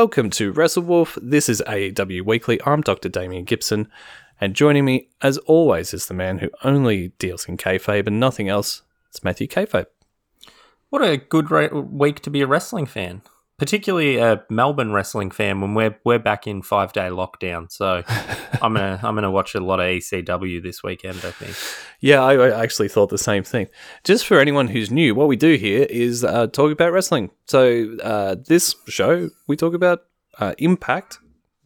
[0.00, 1.18] welcome to WrestleWolf.
[1.20, 2.58] This is AEW Weekly.
[2.64, 3.10] I'm Dr.
[3.10, 3.86] Damien Gibson,
[4.40, 8.48] and joining me, as always, is the man who only deals in kayfabe and nothing
[8.48, 8.80] else.
[9.10, 9.84] It's Matthew Kayfabe.
[10.88, 13.20] What a good re- week to be a wrestling fan,
[13.60, 17.70] particularly a Melbourne wrestling fan when we're we're back in five day lockdown.
[17.70, 18.02] So
[18.62, 21.18] I'm gonna I'm gonna watch a lot of ECW this weekend.
[21.18, 21.54] I think.
[22.00, 23.68] Yeah, I, I actually thought the same thing.
[24.02, 27.32] Just for anyone who's new, what we do here is uh, talk about wrestling.
[27.48, 30.04] So uh, this show we talk about
[30.38, 31.18] uh, Impact,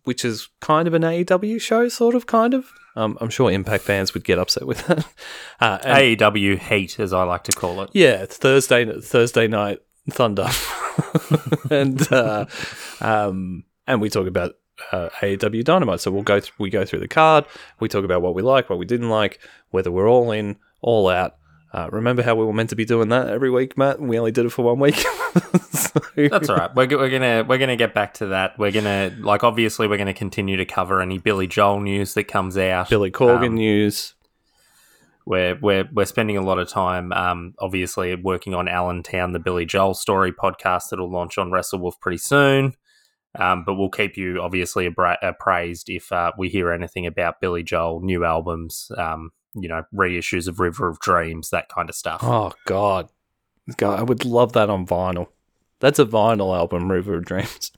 [0.03, 2.73] which is kind of an AEW show, sort of, kind of.
[2.97, 5.07] Um, I'm sure Impact fans would get upset with that.
[5.61, 7.91] Uh, AEW heat, as I like to call it.
[7.95, 9.79] Yeah, Thursday Thursday night
[10.11, 10.49] thunder,
[11.71, 12.47] and uh,
[13.01, 14.55] um, and we talk about
[14.93, 16.01] uh, AEW Dynamite.
[16.01, 17.45] So we'll go th- we go through the card.
[17.81, 21.09] We talk about what we like, what we didn't like, whether we're all in, all
[21.09, 21.37] out.
[21.73, 23.99] Uh, remember how we were meant to be doing that every week, Matt?
[23.99, 25.03] And we only did it for one week.
[25.73, 26.73] So- That's all right.
[26.75, 28.57] We're, we're gonna we're gonna get back to that.
[28.57, 32.57] We're gonna like obviously we're gonna continue to cover any Billy Joel news that comes
[32.57, 32.89] out.
[32.89, 34.15] Billy Corgan Um, news.
[35.27, 39.65] We're we're we're spending a lot of time, um, obviously working on Allentown, the Billy
[39.65, 42.75] Joel story podcast that'll launch on WrestleWolf pretty soon.
[43.37, 47.63] Um, but we'll keep you obviously abra- appraised if uh, we hear anything about Billy
[47.63, 52.21] Joel, new albums, um, you know, reissues of River of Dreams, that kind of stuff.
[52.23, 53.09] Oh God,
[53.77, 55.29] God, I would love that on vinyl.
[55.81, 57.73] That's a vinyl album, River of Dreams.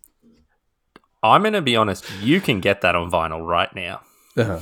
[1.23, 4.03] I'm going to be honest, you can get that on vinyl right now.
[4.37, 4.61] Uh,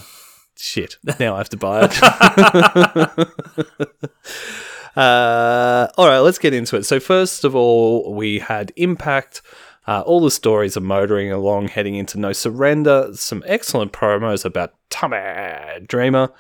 [0.56, 0.98] shit.
[1.20, 2.02] Now I have to buy it.
[4.96, 6.84] uh, all right, let's get into it.
[6.84, 9.42] So, first of all, we had Impact.
[9.86, 13.11] Uh, all the stories are motoring along, heading into No Surrender.
[13.14, 16.33] Some excellent promos about Tommy Dreamer.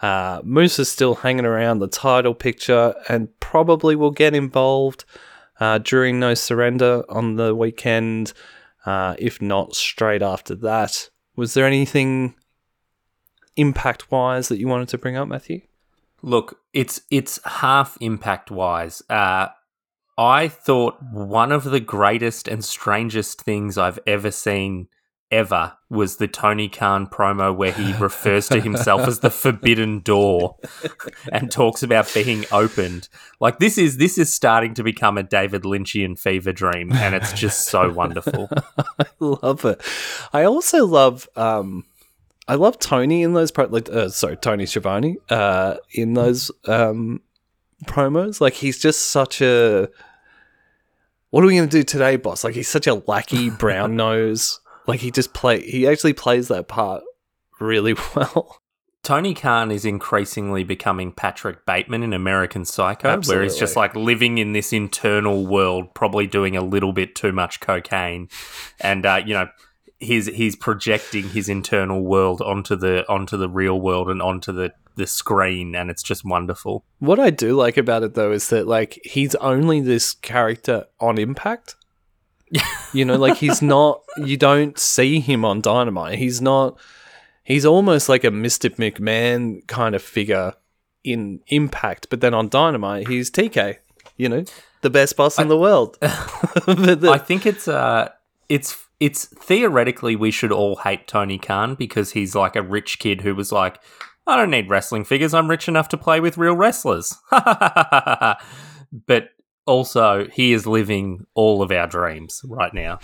[0.00, 5.04] Uh, Moose is still hanging around the title picture and probably will get involved
[5.60, 8.32] uh, during No Surrender on the weekend,
[8.86, 11.10] uh, if not straight after that.
[11.36, 12.34] Was there anything
[13.56, 15.62] impact wise that you wanted to bring up, Matthew?
[16.22, 19.02] Look, it's it's half impact wise.
[19.10, 19.48] Uh,
[20.16, 24.88] I thought one of the greatest and strangest things I've ever seen
[25.30, 30.56] ever was the Tony Khan promo where he refers to himself as the forbidden door
[31.32, 33.08] and talks about being opened.
[33.40, 37.32] Like this is this is starting to become a David Lynchian fever dream and it's
[37.32, 38.48] just so wonderful.
[38.78, 39.82] I love it.
[40.32, 41.84] I also love um
[42.46, 47.20] I love Tony in those pro- like uh, sorry Tony Schiavone uh in those um
[47.86, 48.40] promos.
[48.40, 49.88] Like he's just such a
[51.30, 52.44] what are we going to do today boss?
[52.44, 54.60] Like he's such a lackey brown nose.
[54.86, 57.02] Like he just play he actually plays that part
[57.60, 58.60] really well.
[59.02, 64.38] Tony Khan is increasingly becoming Patrick Bateman in American Psycho, where he's just like living
[64.38, 68.30] in this internal world, probably doing a little bit too much cocaine,
[68.80, 69.48] and uh, you know,
[70.04, 74.72] he's he's projecting his internal world onto the onto the real world and onto the
[74.96, 76.84] the screen, and it's just wonderful.
[77.00, 81.18] What I do like about it though is that like he's only this character on
[81.18, 81.76] Impact.
[82.92, 86.18] you know, like he's not you don't see him on Dynamite.
[86.18, 86.78] He's not
[87.42, 88.70] he's almost like a Mr.
[88.76, 90.54] McMahon kind of figure
[91.02, 93.78] in Impact, but then on Dynamite he's TK,
[94.16, 94.44] you know,
[94.82, 95.98] the best boss in the world.
[96.66, 98.10] The- I think it's uh
[98.48, 103.20] it's it's theoretically we should all hate Tony Khan because he's like a rich kid
[103.20, 103.78] who was like,
[104.26, 105.34] I don't need wrestling figures.
[105.34, 107.14] I'm rich enough to play with real wrestlers.
[107.30, 109.28] but
[109.66, 112.98] also, he is living all of our dreams right now.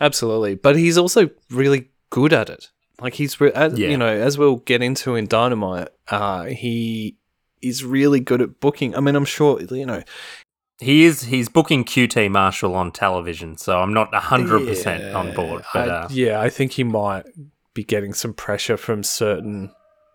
[0.00, 2.68] Absolutely, but he's also really good at it.
[3.00, 3.88] Like he's, re- as, Yeah.
[3.88, 7.16] you know, as we'll get into in Dynamite, uh, he
[7.62, 8.94] is really good at booking.
[8.94, 10.02] I mean, I'm sure you know.
[10.78, 15.64] He is he's booking QT Marshall on television, so I'm not hundred percent on board.
[15.72, 17.24] But I, uh, yeah, I think he might
[17.72, 19.72] be getting some pressure from certain,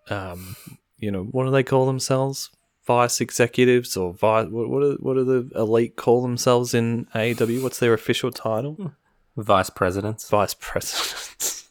[0.10, 0.56] um,
[0.98, 2.52] you know, what do they call themselves?
[2.86, 4.48] Vice executives or vice?
[4.50, 7.64] What, what are what are the elite call themselves in AEW?
[7.64, 8.94] What's their official title?
[9.38, 10.30] vice presidents.
[10.30, 11.70] vice presidents.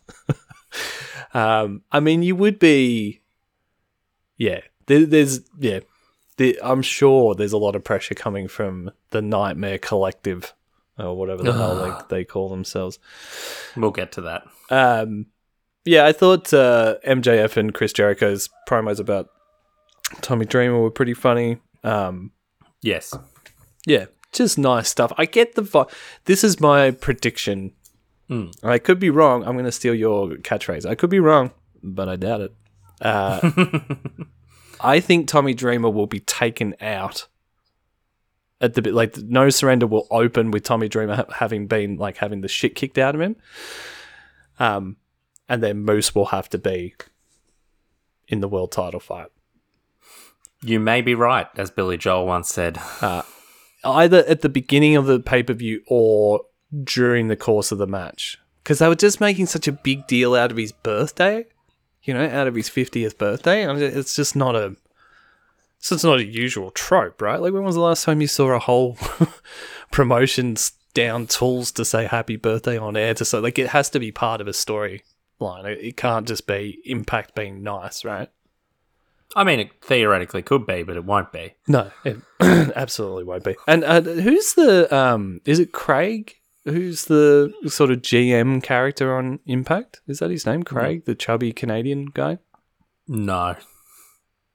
[1.34, 3.20] um, I mean, you would be,
[4.36, 4.60] yeah.
[4.86, 5.80] There, there's, yeah.
[6.40, 10.54] There, I'm sure there's a lot of pressure coming from the Nightmare Collective
[10.98, 11.76] or whatever the hell
[12.08, 12.98] they, they call themselves.
[13.76, 14.44] We'll get to that.
[14.70, 15.26] Um,
[15.84, 19.28] yeah, I thought uh, MJF and Chris Jericho's promos about
[20.22, 21.58] Tommy Dreamer were pretty funny.
[21.84, 22.32] Um,
[22.82, 23.14] Yes.
[23.86, 25.12] yeah, just nice stuff.
[25.18, 25.84] I get the vi-
[26.24, 27.72] This is my prediction.
[28.30, 28.54] Mm.
[28.64, 29.42] I could be wrong.
[29.44, 30.86] I'm going to steal your catchphrase.
[30.86, 31.50] I could be wrong,
[31.82, 32.54] but I doubt it.
[33.02, 33.50] Uh,
[34.82, 37.26] I think Tommy Dreamer will be taken out
[38.60, 42.18] at the bit like no surrender will open with Tommy Dreamer ha- having been like
[42.18, 43.36] having the shit kicked out of him.
[44.58, 44.96] Um,
[45.48, 46.94] and then Moose will have to be
[48.28, 49.28] in the world title fight.
[50.62, 52.78] You may be right, as Billy Joel once said.
[53.82, 56.42] either at the beginning of the pay per view or
[56.84, 58.38] during the course of the match.
[58.62, 61.46] Because they were just making such a big deal out of his birthday,
[62.02, 63.66] you know, out of his 50th birthday.
[63.66, 64.76] I mean, it's just not a.
[65.78, 67.40] So It's not a usual trope, right?
[67.40, 68.98] Like, when was the last time you saw a whole
[69.90, 73.14] promotions down tools to say happy birthday on air?
[73.14, 75.00] To say, like, it has to be part of a storyline.
[75.64, 78.28] It, it can't just be Impact being nice, right?
[79.36, 81.54] I mean, it theoretically could be, but it won't be.
[81.68, 83.56] No, it absolutely won't be.
[83.66, 85.40] And uh, who's the um?
[85.44, 86.36] Is it Craig?
[86.64, 90.00] Who's the sort of GM character on Impact?
[90.06, 90.62] Is that his name?
[90.62, 92.38] Craig, the chubby Canadian guy.
[93.08, 93.56] No.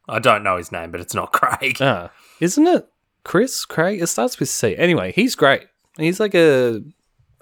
[0.08, 1.78] I don't know his name, but it's not Craig.
[1.82, 2.88] Ah, isn't it
[3.24, 4.02] Chris Craig?
[4.02, 4.76] It starts with C.
[4.78, 5.64] Anyway, he's great.
[5.98, 6.82] He's like a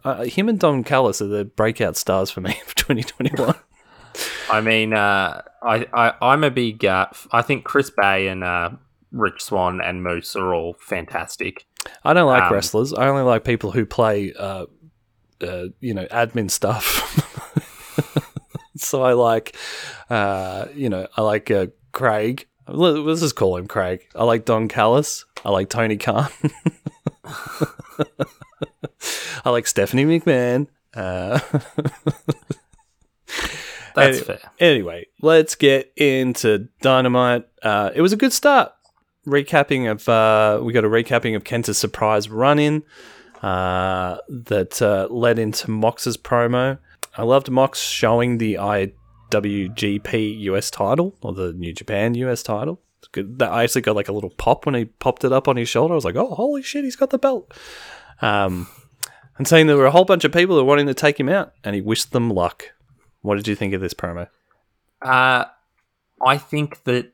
[0.03, 3.55] uh, him and Don Callis are the breakout stars for me for 2021.
[4.51, 6.85] I mean, uh, I, I, I'm a big.
[6.85, 8.71] Uh, I think Chris Bey and uh,
[9.11, 11.65] Rich Swann and Moose are all fantastic.
[12.03, 12.93] I don't like Um, wrestlers.
[12.93, 14.65] I only like people who play, uh,
[15.41, 16.85] uh, you know, admin stuff.
[18.77, 19.55] so I like,
[20.09, 22.47] uh, you know, I like uh, Craig.
[22.67, 24.05] Let- Let's just call him Craig.
[24.15, 25.25] I like Don Callis.
[25.43, 26.29] I like Tony Khan.
[29.45, 30.67] I like Stephanie McMahon.
[30.95, 31.39] Uh,
[33.95, 34.39] That's Anyway- fair.
[34.59, 37.45] Anyway, let's get into Dynamite.
[37.61, 38.71] Uh, it was a good start.
[39.25, 42.83] Recapping of uh, we got a recapping of Kenta's surprise run in
[43.41, 46.77] uh, that uh, led into Mox's promo.
[47.17, 52.81] I loved Mox showing the IWGP US title or the New Japan US title.
[53.13, 55.69] That- I actually got like a little pop when he popped it up on his
[55.69, 55.93] shoulder.
[55.93, 57.53] I was like, "Oh, holy shit, he's got the belt!"
[58.21, 58.67] Um,
[59.37, 61.53] and saying there were a whole bunch of people that wanting to take him out,
[61.63, 62.73] and he wished them luck.
[63.21, 64.27] What did you think of this promo?
[65.01, 65.45] Uh,
[66.25, 67.12] I think that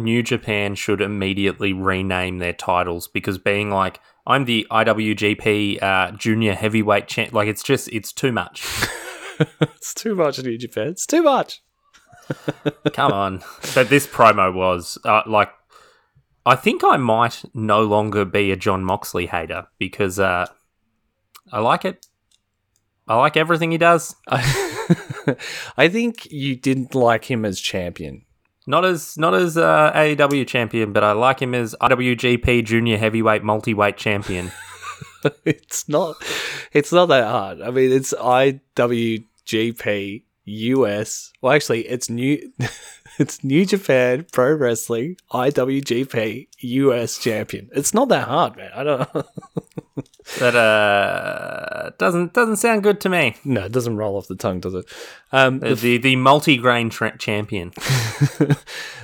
[0.00, 6.54] New Japan should immediately rename their titles because being like, I'm the IWGP uh, Junior
[6.54, 8.66] Heavyweight Champ, like it's just, it's too much.
[9.60, 10.88] it's too much New Japan.
[10.88, 11.62] It's too much.
[12.92, 13.42] Come on.
[13.74, 15.50] But this promo was uh, like,
[16.46, 20.46] I think I might no longer be a Jon Moxley hater because uh,
[21.52, 22.06] I like it.
[23.06, 24.14] I like everything he does.
[24.28, 25.36] I,
[25.76, 28.24] I think you didn't like him as champion.
[28.70, 33.42] Not as not as uh, AEW champion, but I like him as IWGP Junior Heavyweight
[33.42, 34.52] Multi-Weight Champion.
[35.44, 36.14] it's not.
[36.72, 37.60] It's not that hard.
[37.62, 39.24] I mean, it's IWGP
[40.50, 41.32] US.
[41.40, 42.52] Well, actually, it's new.
[43.18, 47.68] It's New Japan Pro Wrestling IWGP US champion.
[47.74, 48.70] It's not that hard, man.
[48.74, 49.12] I don't.
[50.38, 53.36] that uh doesn't doesn't sound good to me.
[53.44, 54.86] no, it doesn't roll off the tongue, does it?
[55.32, 57.70] Um, The the, the multi-grain tra- champion.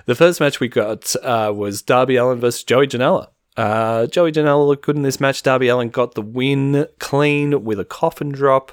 [0.07, 3.29] the first match we got uh, was Darby Allin versus Joey Janela.
[3.57, 5.43] Uh, Joey Janela looked good in this match.
[5.43, 8.73] Darby Allin got the win clean with a coffin drop.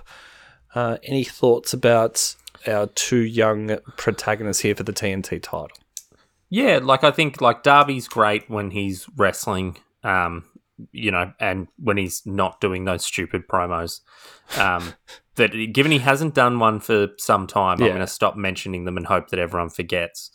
[0.74, 2.36] Uh, any thoughts about
[2.67, 5.70] our two young protagonists here for the TNT title?
[6.50, 10.46] Yeah, like I think like Darby's great when he's wrestling, um,
[10.91, 14.01] you know, and when he's not doing those stupid promos.
[14.58, 14.93] Um,
[15.36, 18.98] that given he hasn't done one for some time, I'm going to stop mentioning them
[18.98, 20.29] and hope that everyone forgets.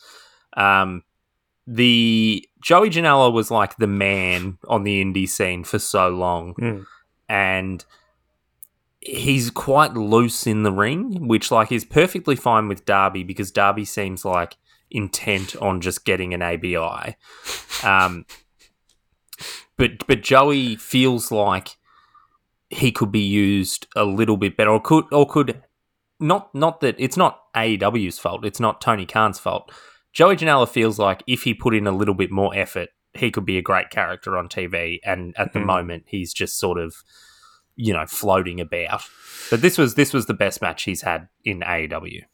[0.57, 1.03] Um,
[1.69, 6.87] the Joey Janela was like the man on the indie scene for so long, Mm.
[7.29, 7.85] and
[9.01, 13.85] he's quite loose in the ring, which like is perfectly fine with Darby because Darby
[13.85, 14.57] seems like
[14.91, 17.17] intent on just getting an ABI.
[17.85, 18.25] Um,
[19.77, 21.77] but but Joey feels like
[22.71, 25.63] he could be used a little bit better, or could or could
[26.21, 28.45] not not that it's not AEW's fault.
[28.45, 29.71] It's not Tony Khan's fault.
[30.13, 33.45] Joey Janela feels like if he put in a little bit more effort, he could
[33.45, 34.99] be a great character on TV.
[35.05, 35.67] And at the Mhm.
[35.67, 36.97] moment, he's just sort of
[37.79, 39.03] you know floating about.
[39.51, 42.25] But this was this was the best match he's had in AEW.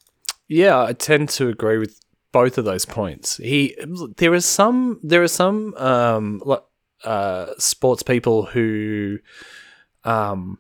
[0.49, 2.01] Yeah, I tend to agree with
[2.33, 3.37] both of those points.
[3.37, 3.77] He
[4.17, 6.43] there are some there are some um
[7.05, 9.19] uh sports people who
[10.05, 10.59] um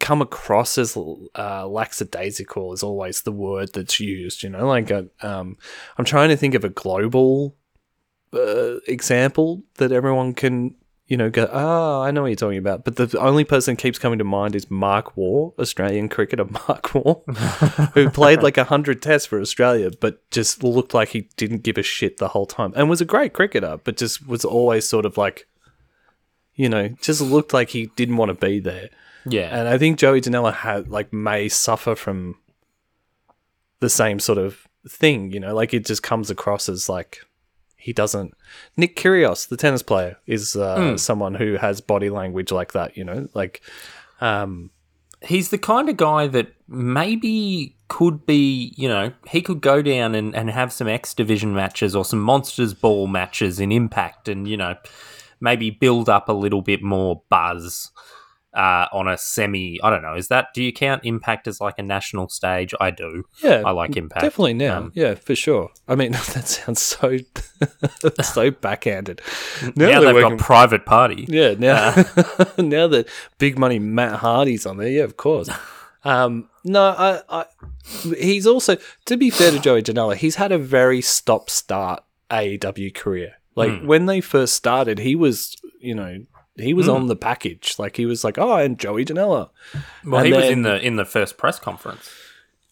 [0.00, 4.42] come across as uh, lackadaisical is always the word that's used.
[4.42, 5.56] You know, like a, um,
[5.96, 7.56] I'm trying to think of a global
[8.32, 10.74] uh, example that everyone can.
[11.06, 12.84] You know, go, oh, I know what you're talking about.
[12.84, 16.94] But the only person that keeps coming to mind is Mark Waugh, Australian cricketer Mark
[16.94, 17.22] Waugh,
[17.94, 21.82] who played like 100 tests for Australia, but just looked like he didn't give a
[21.82, 25.16] shit the whole time and was a great cricketer, but just was always sort of
[25.16, 25.46] like
[26.56, 28.88] You know, just looked like he didn't want to be there.
[29.26, 29.56] Yeah.
[29.56, 32.36] And I think Joey Janela had like may suffer from
[33.80, 37.20] the same sort of thing, you know, like it just comes across as like
[37.76, 38.34] he doesn't.
[38.76, 40.98] Nick Kyrgios, the tennis player, is uh, Mm.
[41.00, 43.60] someone who has body language like that, you know, like
[44.20, 44.70] um,
[45.22, 50.14] he's the kind of guy that maybe could be, you know, he could go down
[50.14, 54.48] and, and have some X Division matches or some Monsters Ball matches in Impact and,
[54.48, 54.74] you know,
[55.40, 57.90] maybe build up a little bit more buzz
[58.56, 59.78] uh, on a semi.
[59.82, 60.14] I don't know.
[60.14, 62.74] Is that, do you count Impact as like a national stage?
[62.80, 63.24] I do.
[63.44, 64.22] yeah, I like Impact.
[64.22, 65.70] Definitely now, Um, yeah, for sure.
[65.86, 67.18] I mean, that sounds so
[68.22, 69.20] so backhanded.
[69.62, 71.26] Now, they're they've working- got Private Party.
[71.28, 71.94] Yeah, now
[72.58, 73.06] now that
[73.38, 75.48] big money Matt Hardy's on there, yeah, of course.
[76.04, 77.44] Um, no, I, I,
[78.16, 82.94] he's also to be fair to Joey Janela, he's had a very stop start AEW
[82.94, 83.34] career.
[83.54, 83.86] Like Hmm.
[83.86, 86.24] when they first started, he was, you know,
[86.58, 86.92] he was Hmm.
[86.92, 87.74] on the package.
[87.78, 89.50] Like he was like, oh, and Joey Janela.
[90.04, 92.08] Well, And he was in the in the first press conference.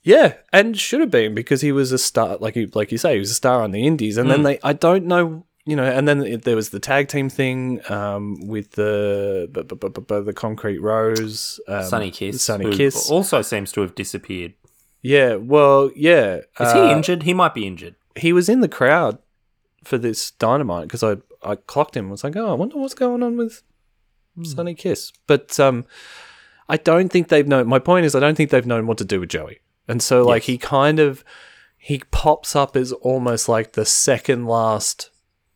[0.02, 2.36] Yeah, and should have been because he was a star.
[2.38, 4.44] Like you, like you say, he was a star on the Indies, and then Mm.
[4.44, 4.58] they.
[4.62, 8.72] I don't know, you know, and then there was the tag team thing um, with
[8.72, 12.42] the bu- bu- bu- the Concrete Rose, um, Sunny Kiss.
[12.42, 13.10] Sunny Kiss.
[13.10, 14.52] Also seems to have disappeared.
[15.00, 16.36] Yeah, well, yeah.
[16.36, 17.22] Is uh, he injured?
[17.22, 17.94] He might be injured.
[18.16, 19.18] He was in the crowd
[19.84, 22.08] for this Dynamite because I I clocked him.
[22.08, 23.73] I was like, oh, I wonder what's going on with Hmm.
[24.42, 25.12] Sunny Kiss.
[25.26, 25.84] But um,
[26.68, 27.68] I don't think they've known.
[27.68, 30.24] My point is, I don't think they've known what to do with Joey, and so
[30.24, 30.46] like Yes.
[30.46, 31.24] he kind of
[31.76, 35.10] he pops up as almost like the second last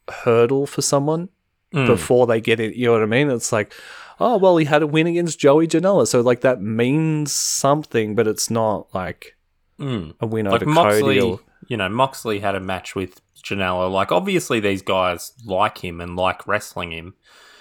[0.09, 1.29] hurdle for someone
[1.75, 1.87] Mm.
[1.87, 2.77] before they get it.
[2.77, 3.31] You know what I mean?
[3.31, 3.73] It's like.
[4.21, 8.27] Oh well, he had a win against Joey Janela, so like that means something, but
[8.27, 9.37] it's not like
[9.79, 10.15] Mm.
[10.19, 11.21] a win Like over Moxley, Cody.
[11.21, 13.89] Or, you know, Moxley had a match with Janela.
[13.89, 17.15] Like, obviously, these guys like him and like wrestling him,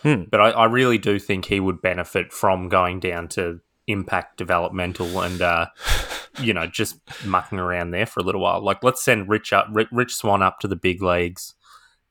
[0.04, 0.24] Hmm.
[0.30, 5.22] but I, I really do think he would benefit from going down to Impact Developmental
[5.22, 5.68] and, uh,
[6.40, 8.64] you know, just mucking around there for a little while.
[8.64, 11.54] Like, let's send Rich up, Rich, Rich Swann up to the big leagues.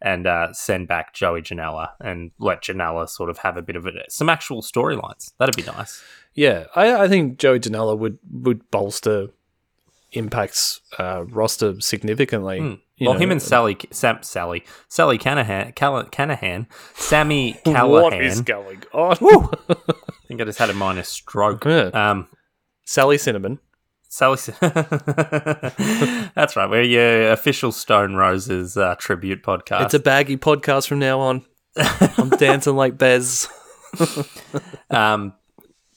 [0.02, 3.86] And uh, send back Joey Janela and let Janela sort of have a bit of
[3.86, 5.32] it, some actual storylines.
[5.38, 6.02] That'd be nice.
[6.34, 9.28] Yeah, I, I think Joey Janela would would bolster
[10.16, 12.60] Impact's uh, roster significantly.
[12.60, 12.80] Mm.
[13.00, 13.20] Well, know.
[13.20, 18.22] him and Sally, Sam, Sally, Sally Canahan, Call- Canahan, Sammy What Callahan.
[18.22, 19.16] is going on?
[19.68, 19.74] I
[20.28, 21.64] think I just had a minor stroke.
[21.66, 21.90] Yeah.
[21.92, 22.28] Um,
[22.84, 23.58] Sally Cinnamon.
[24.08, 26.70] Sally, that's right.
[26.70, 29.84] We're your official Stone Roses uh, tribute podcast.
[29.86, 31.44] It's a baggy podcast from now on.
[31.76, 33.46] I'm dancing like Bez.
[34.90, 35.34] um,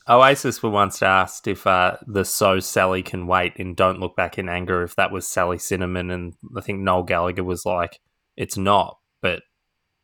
[0.09, 4.37] Oasis were once asked if uh, the "So Sally Can Wait" in "Don't Look Back
[4.37, 7.99] in Anger" if that was Sally Cinnamon, and I think Noel Gallagher was like,
[8.35, 9.43] "It's not," but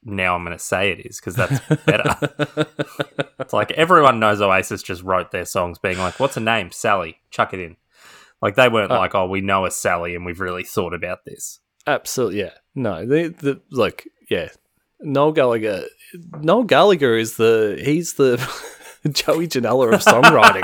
[0.03, 2.67] now I'm going to say it is because that's better.
[3.37, 6.71] It's like everyone knows Oasis just wrote their songs being like, what's a name?
[6.71, 7.17] Sally.
[7.29, 7.75] Chuck it in.
[8.41, 11.25] Like they weren't Uh, like, oh, we know a Sally and we've really thought about
[11.25, 11.59] this.
[11.85, 12.53] Absolutely, yeah.
[12.73, 14.49] No, the the look, yeah.
[15.01, 15.83] Noel Gallagher.
[16.39, 18.37] Noel Gallagher is the he's the
[19.11, 20.61] Joey Janela of songwriting.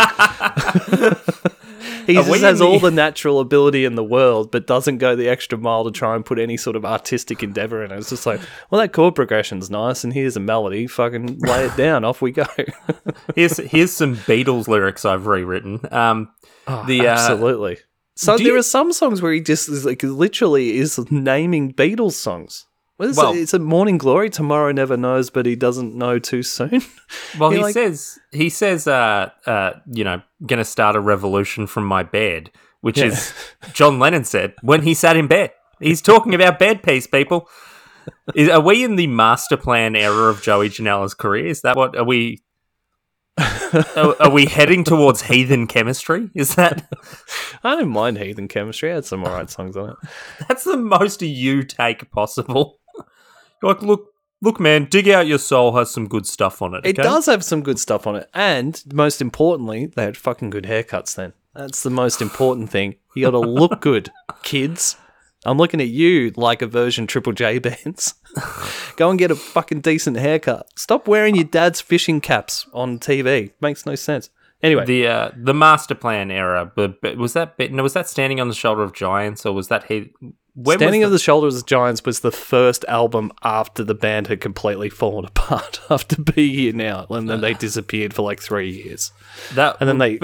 [2.07, 4.97] he Are just has in all the- the natural ability in the world, but doesn't
[4.97, 7.97] go the extra mile to try and put any sort of artistic endeavor in it.
[7.97, 10.87] It's just like, well, that chord progression's nice, and here's a melody.
[10.87, 12.03] Fucking lay it down.
[12.03, 12.45] Off we go.
[13.35, 15.79] Here's here's some Beatles lyrics I've rewritten.
[15.91, 16.29] Um,
[16.67, 17.77] Oh, The, uh, absolutely.
[18.15, 22.13] So there you- are some songs where he just is like literally is naming Beatles
[22.13, 22.65] songs.
[23.01, 23.39] What is Well- it?
[23.39, 24.29] It's a Morning Glory.
[24.29, 26.83] Tomorrow never knows, but he doesn't know too soon.
[27.39, 31.85] well, he like- says he says, uh, uh, you know, gonna start a revolution from
[31.85, 33.05] my bed, which Yeah.
[33.05, 33.33] is
[33.73, 35.49] John Lennon said when he sat in bed.
[35.79, 37.49] He's talking about bed peace, people.
[38.35, 41.47] Is, are we in the master plan era of Joey Janela's career?
[41.47, 42.43] Is that what are we?
[43.95, 46.29] are, are we heading towards heathen chemistry?
[46.35, 46.87] Is that
[47.63, 48.91] I don't mind Heathen Chemistry.
[48.91, 49.95] I had some alright songs on it.
[50.47, 52.77] that's the most you take possible?
[53.61, 56.85] Like, look, look, man, dig out your soul has some good stuff on it.
[56.85, 57.07] It okay?
[57.07, 61.15] does have some good stuff on it, and most importantly, they had fucking good haircuts.
[61.15, 62.95] Then that's the most important thing.
[63.15, 64.11] You got to look good,
[64.43, 64.97] kids.
[65.43, 68.13] I'm looking at you like a version Triple J bands.
[68.95, 70.67] Go and get a fucking decent haircut.
[70.75, 73.51] Stop wearing your dad's fishing caps on TV.
[73.59, 74.29] Makes no sense.
[74.63, 78.07] Anyway, the uh, the master plan era, but, but was that bit, no, was that
[78.07, 80.13] standing on the shoulder of giants or was that he?
[80.53, 84.41] When Standing of the Shoulders of Giants was the first album after the band had
[84.41, 89.13] completely fallen apart after Be Here Now, and then they disappeared for like three years.
[89.53, 90.19] that and then they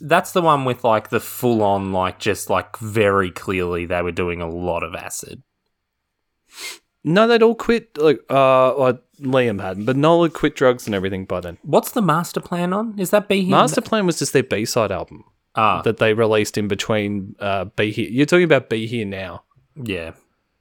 [0.00, 4.12] that's the one with like the full on like just like very clearly they were
[4.12, 5.42] doing a lot of acid.
[7.04, 7.96] No, they'd all quit.
[7.96, 11.56] Like, uh, well, Liam hadn't, but Noel had quit drugs and everything by then.
[11.62, 12.98] What's the master plan on?
[12.98, 13.50] Is that Be Here?
[13.50, 15.22] Master Plan was just their B side album
[15.54, 18.08] ah, that they released in between uh, Be Here.
[18.10, 19.44] You're talking about Be Here Now,
[19.82, 20.12] yeah.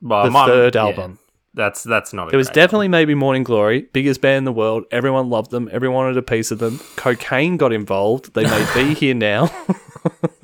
[0.01, 1.19] Well, the my- third yeah, album.
[1.55, 2.27] That's that's not.
[2.27, 4.83] A It was definitely maybe Morning Glory, biggest band in the world.
[4.91, 5.69] Everyone loved them.
[5.71, 6.79] Everyone wanted a piece of them.
[6.97, 8.33] Cocaine got involved.
[8.33, 9.49] They may Be Here Now.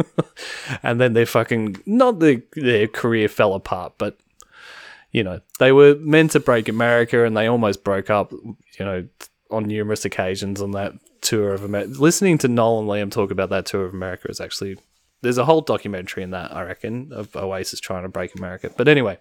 [0.84, 4.18] and then their fucking, not the, their career fell apart, but,
[5.12, 9.06] you know, they were meant to break America and they almost broke up, you know,
[9.50, 11.92] on numerous occasions on that tour of America.
[12.00, 14.78] Listening to Noel and Liam talk about that tour of America is actually,
[15.22, 18.72] there's a whole documentary in that, I reckon, of Oasis trying to break America.
[18.76, 19.18] But anyway.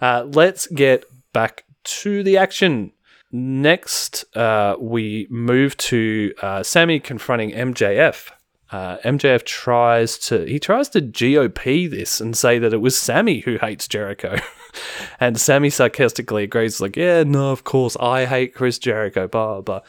[0.00, 2.92] Uh, let's get back to the action.
[3.30, 8.30] Next, uh, we move to uh, Sammy confronting MJF.
[8.70, 13.40] Uh, MJF tries to he tries to GOP this and say that it was Sammy
[13.40, 14.36] who hates Jericho,
[15.20, 19.80] and Sammy sarcastically agrees, like, "Yeah, no, of course I hate Chris Jericho." Blah blah.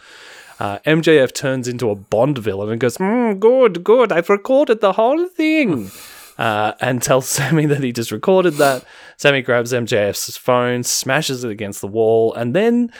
[0.59, 4.93] Uh, MJF turns into a Bond villain and goes, mm, "Good, good, I've recorded the
[4.93, 5.91] whole thing."
[6.39, 8.83] uh, and tells Sammy that he just recorded that.
[9.17, 12.91] Sammy grabs MJF's phone, smashes it against the wall, and then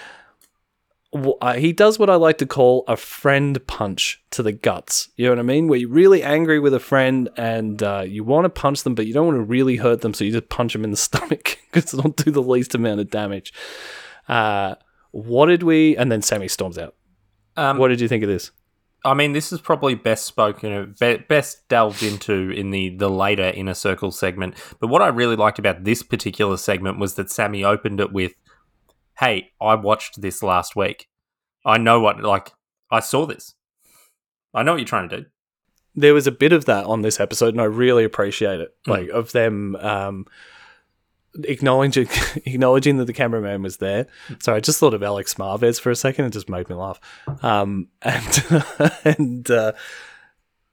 [1.13, 5.09] uh, he does what I like to call a friend punch to the guts.
[5.15, 5.67] You know what I mean?
[5.67, 9.07] Where you're really angry with a friend and uh, you want to punch them, but
[9.07, 11.57] you don't want to really hurt them, so you just punch them in the stomach
[11.71, 13.53] because it'll do the least amount of damage.
[14.27, 14.75] Uh,
[15.11, 15.97] what did we?
[15.97, 16.93] And then Sammy storms out.
[17.59, 18.51] Um, What did you think of this?
[19.05, 23.73] I mean, this is probably best spoken, best delved into in the the later inner
[23.73, 24.55] circle segment.
[24.79, 28.33] But what I really liked about this particular segment was that Sammy opened it with,
[29.17, 31.07] "Hey, I watched this last week.
[31.65, 32.51] I know what like
[32.91, 33.55] I saw this.
[34.53, 35.25] I know what you're trying to do."
[35.95, 38.75] there was a bit of that on this episode, and I really appreciate it.
[38.87, 38.91] Mm.
[38.91, 40.25] Like of them um,
[41.43, 42.07] acknowledging
[42.45, 44.07] acknowledging that the cameraman was there.
[44.39, 46.25] So I just thought of Alex Marvez for a second.
[46.25, 46.99] It just made me laugh.
[47.43, 48.65] Um, and
[49.03, 49.73] and uh,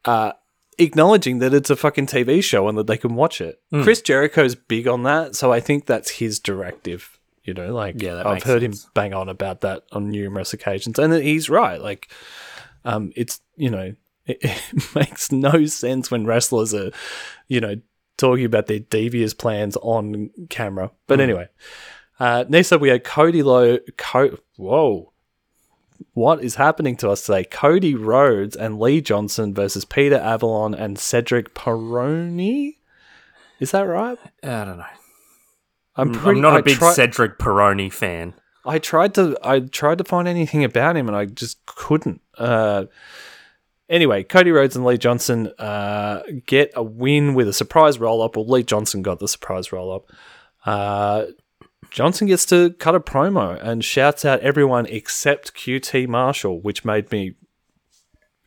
[0.05, 0.33] uh,
[0.79, 3.61] acknowledging that it's a fucking TV show and that they can watch it.
[3.73, 3.83] Mm.
[3.83, 7.19] Chris Jericho's big on that, so I think that's his directive.
[7.45, 8.85] You know, like Yeah, I've heard sense.
[8.85, 11.81] him bang on about that on numerous occasions, and he's right.
[11.81, 12.11] Like,
[12.85, 13.95] um, it's you know,
[14.27, 16.90] it, it makes no sense when wrestlers are,
[17.47, 17.77] you know,
[18.16, 20.90] talking about their devious plans on camera.
[21.07, 21.22] But Mm.
[21.22, 21.48] anyway,
[22.20, 23.79] uh, next up we had Cody Lowe.
[23.96, 25.12] Co- Whoa.
[26.12, 27.44] What is happening to us today?
[27.44, 32.76] Cody Rhodes and Lee Johnson versus Peter Avalon and Cedric Peroni.
[33.61, 34.18] Is that right?
[34.42, 34.85] I don't know.
[35.98, 36.40] I'm I'm, pretty.
[36.40, 38.35] not a big tri- Cedric Peroni fan.
[38.66, 42.20] I tried to I tried to find anything about him and I just couldn't.
[42.37, 42.85] Uh,
[43.88, 48.37] anyway, Cody Rhodes and Lee Johnson uh, get a win with a surprise roll up.
[48.37, 50.11] Well, Lee Johnson got the surprise roll up.
[50.64, 51.27] Uh,
[51.90, 57.11] Johnson gets to cut a promo and shouts out everyone except QT Marshall, which made
[57.12, 57.35] me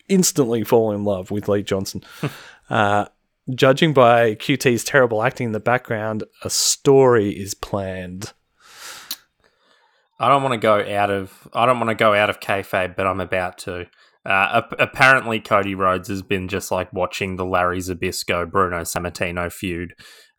[0.08, 2.04] instantly fall in love with Lee Johnson.
[2.69, 3.06] uh,
[3.54, 8.34] judging by QT's terrible acting in the background, a story is planned.
[10.19, 12.95] I don't want to go out of I don't want to go out of kayfabe,
[12.95, 13.88] but I'm about to.
[14.25, 19.51] Uh, ap- apparently, Cody Rhodes has been just like watching the Larry Zbyszko Bruno Sammartino
[19.51, 19.93] feud,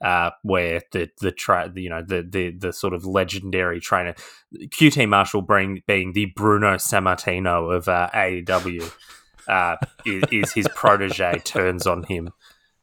[0.04, 4.14] uh, where the the tra- you know the, the the sort of legendary trainer
[4.54, 8.92] QT Marshall being being the Bruno Sammartino of uh, AEW
[9.48, 12.30] uh, is, is his protege turns on him.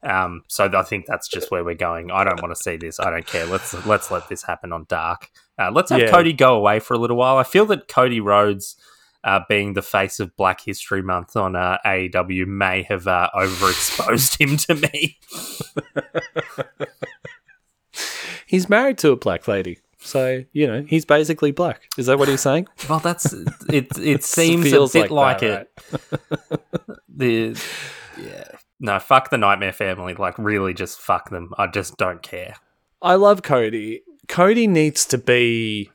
[0.04, 2.12] Um, so I think that's just where we're going.
[2.12, 3.00] I don't want to see this.
[3.00, 3.46] I don't care.
[3.46, 5.30] Let's let's let this happen on Dark.
[5.60, 6.12] Uh, let's have Yeah.
[6.12, 7.38] Cody go away for a little while.
[7.38, 8.76] I feel that Cody Rhodes,
[9.28, 14.40] uh, being the face of Black History Month on uh, AEW, may have uh, overexposed
[14.40, 15.20] him to me.
[18.48, 19.80] He's married to a black lady.
[20.00, 21.90] So, you know, he's basically black.
[21.98, 22.68] Is that what he's saying?
[22.90, 23.98] Well, that's it.
[23.98, 26.62] It seems a bit like, that, it.
[27.10, 27.62] The
[28.18, 28.44] yeah,
[28.80, 30.14] no, fuck the Nightmare Family.
[30.14, 31.54] Like, really, just fuck them.
[31.58, 32.56] I just don't care.
[33.02, 34.04] I love Cody.
[34.30, 35.92] Cody needs to be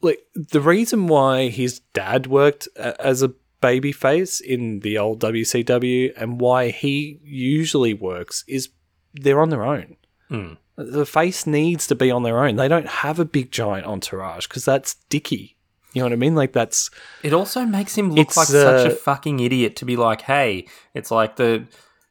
[0.00, 6.12] like the reason why his dad worked as a baby face in the old WCW
[6.16, 8.70] and why he usually works is
[9.14, 9.96] they're on their own.
[10.28, 10.54] Hmm.
[10.76, 12.56] The face needs to be on their own.
[12.56, 15.56] They don't have a big giant entourage because that's dicky.
[15.92, 16.36] You know what I mean?
[16.36, 16.90] Like that's
[17.24, 20.68] It also makes him look like such a uh, fucking idiot to be like, hey,
[20.94, 21.66] it's like the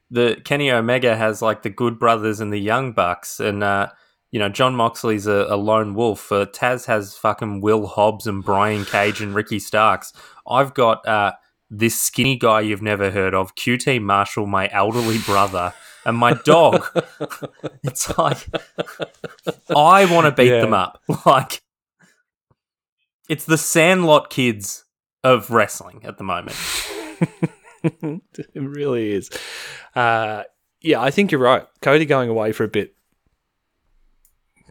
[0.09, 3.89] the Kenny Omega has like the Good Brothers and the Young Bucks, and uh,
[4.31, 6.31] you know Jon Moxley's a, a lone wolf.
[6.31, 10.13] Uh, Taz has fucking Will Hobbs and Brian Cage and Ricky Starks.
[10.47, 11.33] I've got uh,
[11.69, 15.73] this skinny guy you've never heard of, QT Marshall, my elderly brother,
[16.05, 16.85] and my dog.
[17.83, 18.47] it's like
[19.75, 20.61] I want to beat Yeah.
[20.61, 21.61] them up, like.
[23.29, 24.85] It's the Sandlot kids
[25.21, 26.55] of wrestling at the moment.
[27.83, 28.21] it
[28.55, 29.29] really is.
[29.95, 30.43] Uh,
[30.81, 31.67] yeah, I think you're right.
[31.81, 32.95] Cody going away for a bit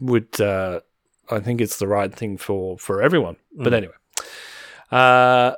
[0.01, 0.81] would, uh,
[1.29, 3.37] I think it's the right thing for for everyone.
[3.55, 3.77] But Mm.
[3.77, 3.93] anyway,
[4.91, 5.53] uh,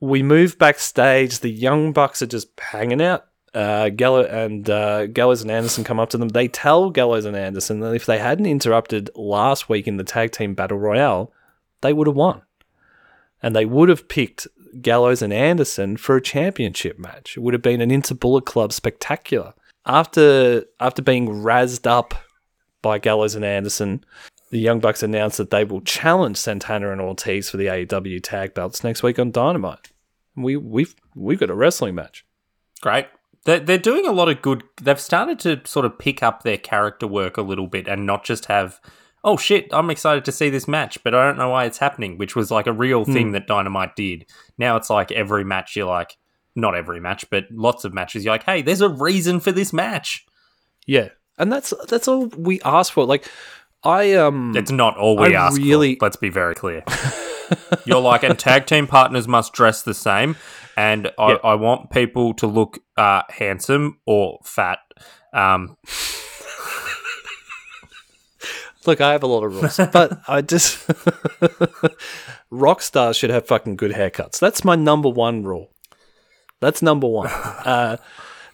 [0.00, 1.40] we move backstage.
[1.40, 3.24] The Young Bucks are just hanging out.
[3.54, 6.28] Uh, Gallo and uh, Gallows and Anderson come up to them.
[6.28, 10.32] They tell Gallows and Anderson that if they hadn't interrupted last week in the tag
[10.32, 11.32] team battle royale,
[11.80, 12.42] they would have won,
[13.42, 14.46] and they would have picked
[14.82, 17.36] Gallows and Anderson for a championship match.
[17.36, 19.54] It would have been an Inter Bullet Club spectacular.
[19.86, 22.14] After after being razzed up
[22.82, 24.04] by Gallows and Anderson,
[24.50, 28.54] the Young Bucks announced that they will challenge Santana and Ortiz for the AEW tag
[28.54, 29.90] belts next week on Dynamite.
[30.36, 32.24] We we've we've got a wrestling match.
[32.80, 33.06] Great.
[33.44, 34.62] They're, they're doing a lot of good.
[34.80, 38.24] They've started to sort of pick up their character work a little bit and not
[38.24, 38.80] just have,
[39.24, 42.18] oh shit, I'm excited to see this match, but I don't know why it's happening,
[42.18, 43.12] which was like a real hmm.
[43.12, 44.26] thing that Dynamite did.
[44.58, 46.16] Now it's like every match you're like,
[46.54, 49.72] not every match, but lots of matches you're like, hey, there's a reason for this
[49.72, 50.26] match.
[50.86, 53.04] Yeah, and that's that's all we ask for.
[53.04, 53.28] Like,
[53.84, 56.06] I um, It's not all we I ask really- for.
[56.06, 56.82] Let's be very clear.
[57.86, 60.36] You're like, and tag team partners must dress the same,
[60.76, 61.40] and I, Yep.
[61.44, 64.78] I want people to look uh, handsome or fat.
[65.32, 65.76] Um,
[68.86, 70.88] Look, I have a lot of rules, but I just
[72.50, 74.38] rock stars should have fucking good haircuts.
[74.38, 75.70] That's my number one rule.
[76.60, 77.26] That's number one.
[77.28, 77.96] Uh,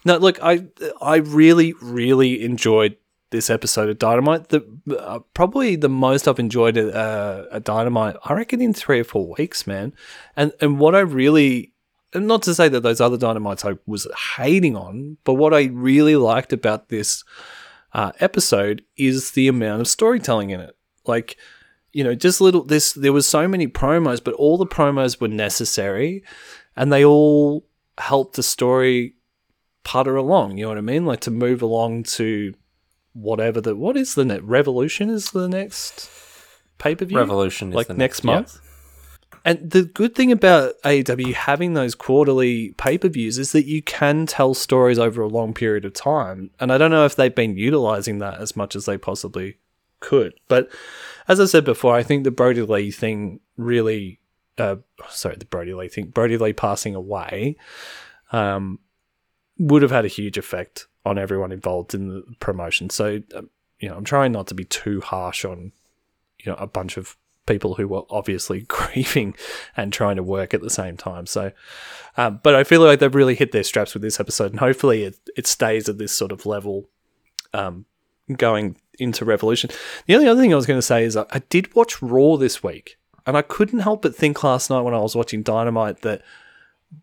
[0.05, 0.65] no, look, I
[1.01, 2.95] I really really enjoyed
[3.31, 4.49] this episode of Dynamite.
[4.49, 4.63] The
[4.97, 9.03] uh, probably the most I've enjoyed a, uh, a Dynamite, I reckon, in three or
[9.03, 9.93] four weeks, man.
[10.37, 11.73] And and what I really
[12.13, 15.63] and not to say that those other Dynamites I was hating on, but what I
[15.65, 17.23] really liked about this
[17.93, 20.77] uh, episode is the amount of storytelling in it.
[21.05, 21.37] Like,
[21.91, 22.93] you know, just little this.
[22.93, 26.23] There was so many promos, but all the promos were necessary,
[26.75, 29.15] and they all helped the story
[29.85, 30.57] putter along.
[30.57, 31.05] You know what I mean?
[31.05, 32.53] Like to move along to
[33.13, 36.09] whatever the what is the net revolution is the next
[36.77, 38.33] pay per view Revolution is like next yeah.
[38.33, 38.59] month.
[39.45, 43.81] And the good thing about AEW having those quarterly pay per views is that you
[43.81, 46.49] can tell stories over a long period of time.
[46.59, 49.59] And I don't know if they've been utilizing that as much as they possibly
[49.99, 50.33] could.
[50.47, 50.69] But
[51.27, 54.19] as I said before, I think the Brodie Lee thing really,
[54.57, 54.77] uh,
[55.09, 57.55] sorry, the Brodie Lee thing, Brodie Lee passing away,
[58.31, 58.79] um,
[59.57, 62.89] would have had a huge effect on everyone involved in the promotion.
[62.89, 65.71] So, um, you know, I'm trying not to be too harsh on,
[66.39, 67.15] you know, a bunch of
[67.45, 69.35] people who were obviously grieving
[69.77, 71.25] and trying to work at the same time.
[71.25, 71.51] So,
[72.17, 75.03] um, but I feel like they've really hit their straps with this episode, and hopefully
[75.03, 76.89] it, it stays at this sort of level
[77.53, 77.85] um,
[78.35, 79.69] going into Revolution.
[80.07, 82.37] The only other thing I was going to say is I, I did watch Raw
[82.37, 86.01] this week, and I couldn't help but think last night when I was watching Dynamite
[86.01, 86.21] that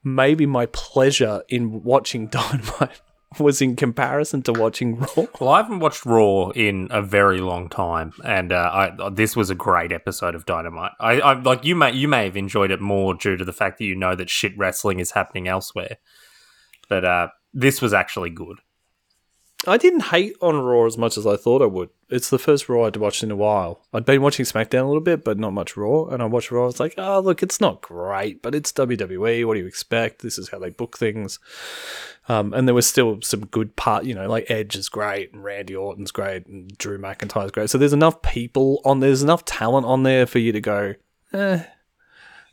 [0.05, 3.01] maybe my pleasure in watching Dynamite
[3.39, 5.27] was in comparison to watching Raw.
[5.41, 9.51] Well, I haven't watched Raw in a very long time, and uh, I, this was
[9.51, 10.93] a great episode of Dynamite.
[11.01, 13.79] I, I like you may you may have enjoyed it more due to the fact
[13.79, 15.97] that you know that shit wrestling is happening elsewhere,
[16.89, 18.59] but uh, this was actually good.
[19.67, 21.91] I didn't hate on Raw as much as I thought I would.
[22.13, 23.87] It's the first Raw I'd watched in a while.
[23.95, 26.05] I'd been watching SmackDown a little bit, but not much Raw.
[26.09, 26.65] And I watched Raw.
[26.65, 29.47] I was like, oh, look, it's not great, but it's WWE.
[29.47, 30.21] What do you expect?
[30.21, 31.39] This is how they book things.
[32.29, 35.43] Um, and there was still some good part, you know, like Edge is great, and
[35.43, 37.71] Randy Orton's great, and Drew McIntyre's great.
[37.71, 40.95] So there's enough people on there's enough talent on there for you to go,
[41.33, 41.65] eh.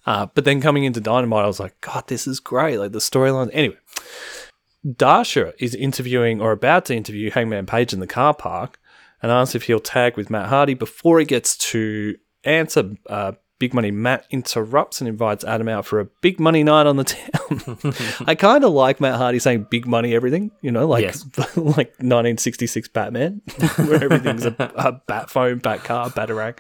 [0.06, 2.78] Uh, but then coming into Dynamite, I was like, God, this is great.
[2.78, 3.50] Like the storyline.
[3.54, 3.78] Anyway,
[4.96, 8.80] Dasha is interviewing or about to interview Hangman Page in the car park
[9.22, 12.92] and asks if he'll tag with Matt Hardy before he gets to answer.
[13.08, 16.96] Uh, Big Money Matt interrupts and invites Adam out for a big money night on
[16.96, 17.94] the town.
[18.26, 21.26] I kind of like Matt Hardy saying big money everything, you know, like Yes.
[21.58, 23.42] like 1966 Batman,
[23.76, 26.58] where everything's a, a bat phone, bat car, batarang.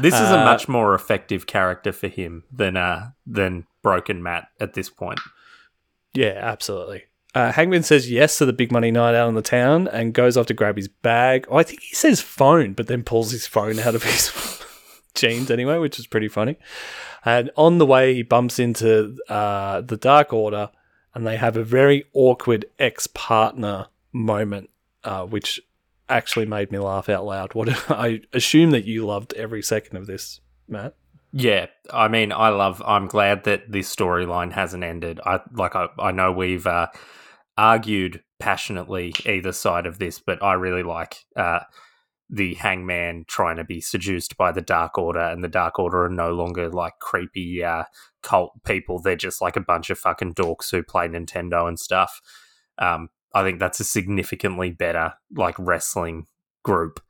[0.00, 4.48] This is a Uh, much more effective character for him than uh, than Broken Matt
[4.58, 5.20] at this point.
[6.14, 7.04] Yeah, absolutely.
[7.34, 10.36] Uh, Hangman says yes to the big money night out in the town and goes
[10.36, 11.46] off to grab his bag.
[11.48, 14.62] Oh, I think he says phone, but then pulls his phone out of his
[15.14, 16.58] jeans anyway, which is pretty funny.
[17.24, 20.70] And on the way, he bumps into uh, the Dark Order,
[21.14, 24.68] and they have a very awkward ex-partner moment,
[25.04, 25.60] uh, which
[26.08, 27.54] actually made me laugh out loud.
[27.54, 30.94] What I assume that you loved every second of this, Matt.
[31.32, 32.82] Yeah, I mean, I love.
[32.84, 35.18] I'm glad that this storyline hasn't ended.
[35.24, 35.74] I like.
[35.74, 36.88] I, I know we've uh,
[37.56, 41.60] argued passionately either side of this, but I really like uh,
[42.28, 46.10] the hangman trying to be seduced by the Dark Order, and the Dark Order are
[46.10, 47.84] no longer like creepy uh,
[48.22, 49.00] cult people.
[49.00, 52.20] They're just like a bunch of fucking dorks who play Nintendo and stuff.
[52.78, 56.26] Um, I think that's a significantly better like wrestling
[56.62, 57.00] group.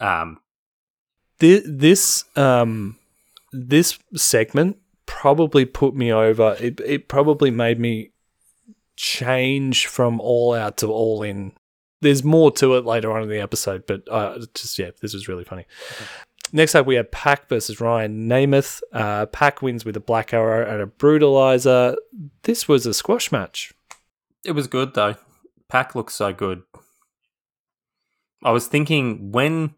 [0.00, 0.38] Um,
[1.38, 2.98] This this um
[3.52, 6.56] this segment probably put me over.
[6.60, 8.12] It it probably made me
[8.96, 11.52] change from all out to all in.
[12.00, 15.28] There's more to it later on in the episode, but uh, just yeah, this was
[15.28, 15.66] really funny.
[16.52, 18.80] Next up, we have PAC versus Ryan Nemeth.
[18.92, 21.96] Uh, PAC wins with a black arrow and a brutalizer.
[22.42, 23.72] This was a squash match.
[24.44, 25.16] It was good though.
[25.68, 26.62] PAC looks so good.
[28.44, 29.74] I was thinking when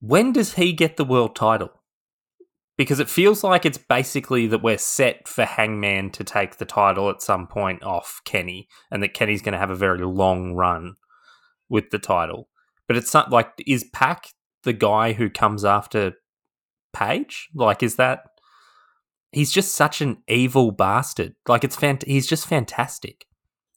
[0.00, 1.72] when does he get the world title?
[2.76, 7.08] Because it feels like it's basically that we're set for Hangman to take the title
[7.08, 10.96] at some point off Kenny, and that Kenny's going to have a very long run
[11.68, 12.48] with the title.
[12.86, 14.28] But it's not like is PAC
[14.62, 16.14] the guy who comes after
[16.96, 17.50] Page?
[17.54, 18.24] Like, is that
[19.30, 21.34] he's just such an evil bastard?
[21.46, 23.26] Like, it's fant- he's just fantastic.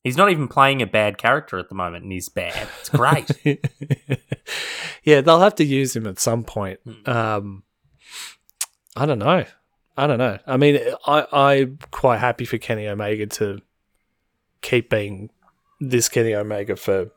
[0.06, 2.70] He's not even playing a bad character at the moment, and he's bad.
[2.80, 3.30] It's great.
[5.04, 6.80] yeah, they'll have to use him at some point.
[6.86, 7.10] Hmm.
[7.10, 7.64] Um,
[8.96, 9.46] I don't know.
[9.98, 10.40] I don't know.
[10.48, 13.60] I mean, I, I'm quite happy for Kenny Omega to
[14.62, 15.30] keep being
[15.80, 17.12] this Kenny Omega for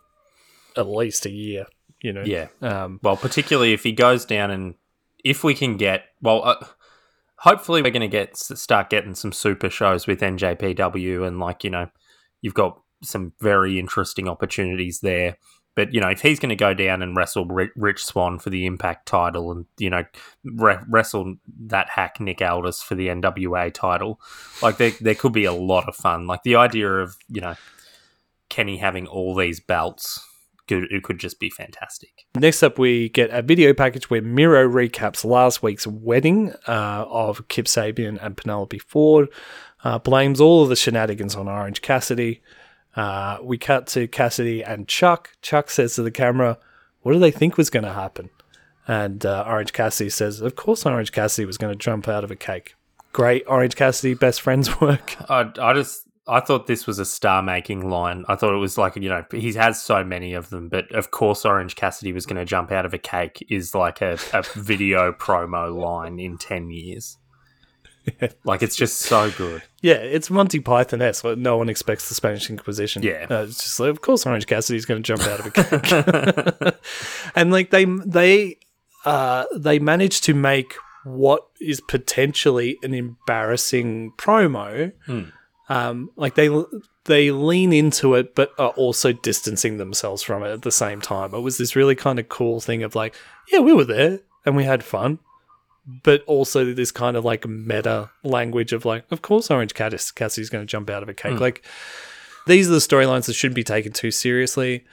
[0.76, 1.66] at least a year.
[2.00, 2.22] You know.
[2.24, 2.48] yeah.
[2.60, 4.74] Um, Well, particularly if he goes down and
[5.24, 6.64] if we can get well, uh,
[7.36, 11.70] hopefully we're going to get start getting some super shows with NJPW and like you
[11.70, 11.88] know,
[12.40, 15.36] you've got some very interesting opportunities there.
[15.74, 18.66] But you know, if he's going to go down and wrestle Rich Swann for the
[18.66, 20.04] Impact title, and you know,
[20.44, 24.20] re- wrestle that hack Nick Aldis for the NWA title,
[24.60, 26.26] like there there could be a lot of fun.
[26.26, 27.54] Like the idea of you know,
[28.48, 30.28] Kenny having all these belts.
[30.68, 32.24] Could, it could just be fantastic.
[32.36, 37.48] Next up, we get a video package where Miro recaps last week's wedding uh, of
[37.48, 39.28] Kip Sabian and Penelope Ford,
[39.82, 42.42] uh, blames all of the shenanigans on Orange Cassidy.
[42.94, 45.30] Uh, we cut to Cassidy and Chuck.
[45.42, 46.58] Chuck says to the camera,
[47.02, 48.30] What do they think was going to happen?
[48.86, 52.30] And uh, Orange Cassidy says, Of course, Orange Cassidy was going to jump out of
[52.30, 52.74] a cake.
[53.12, 55.16] Great Orange Cassidy best friends work.
[55.30, 58.24] I, I just I thought this was a star making line.
[58.28, 61.10] I thought it was like you know he has so many of them, but of
[61.10, 64.42] course Orange Cassidy was going to jump out of a cake is like a, a
[64.54, 67.18] video promo line in ten years.
[68.44, 69.62] Like it's just so good.
[69.80, 71.24] Yeah, it's Monty Python esque.
[71.24, 73.02] No one expects the Spanish Inquisition.
[73.02, 73.26] Yeah.
[73.30, 76.74] uh, it's just like, of course, Orange Cassidy's going to jump out of a cake,
[77.34, 78.58] and like they they
[79.04, 84.92] uh they managed to make what is potentially an embarrassing promo.
[85.06, 85.22] Hmm.
[85.68, 86.50] Um, like they
[87.04, 91.34] they lean into it, but are also distancing themselves from it at the same time.
[91.34, 93.14] It was this really kind of cool thing of like,
[93.50, 95.18] yeah, we were there and we had fun
[95.86, 100.50] but also this kind of like meta language of like, of course, Orange Cass- Cassidy's
[100.50, 101.40] going to jump out of a cake.
[101.40, 101.64] Like,
[102.46, 104.84] these are the storylines that shouldn't be taken too seriously.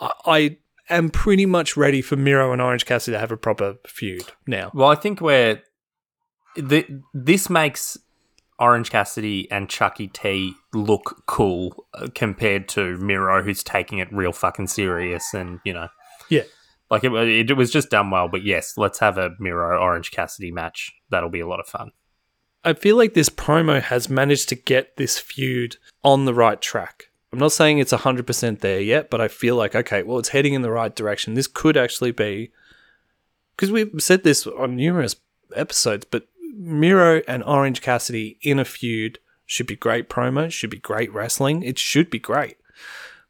[0.00, 0.56] I, I
[0.88, 4.70] am pretty much ready for Miro and Orange Cassidy to have a proper feud now.
[4.74, 5.62] Well, I think we're
[6.56, 7.98] the, this makes
[8.58, 14.32] Orange Cassidy and Chucky T look cool uh, compared to Miro, who's taking it real
[14.32, 15.88] fucking serious, and you know,
[16.28, 16.42] Yeah.
[16.90, 17.12] Like it,
[17.50, 18.28] it, was just done well.
[18.28, 20.92] But yes, let's have a Miro Orange Cassidy match.
[21.10, 21.92] That'll be a lot of fun.
[22.64, 27.10] I feel like this promo has managed to get this feud on the right track.
[27.32, 30.54] I'm not saying it's 100% there yet, but I feel like, okay, well, it's heading
[30.54, 31.34] in the right direction.
[31.34, 32.50] This could actually be.
[33.54, 35.16] Because we've said this on numerous
[35.54, 40.78] episodes, but Miro and Orange Cassidy in a feud should be great promo, should be
[40.78, 41.62] great wrestling.
[41.62, 42.56] It should be great.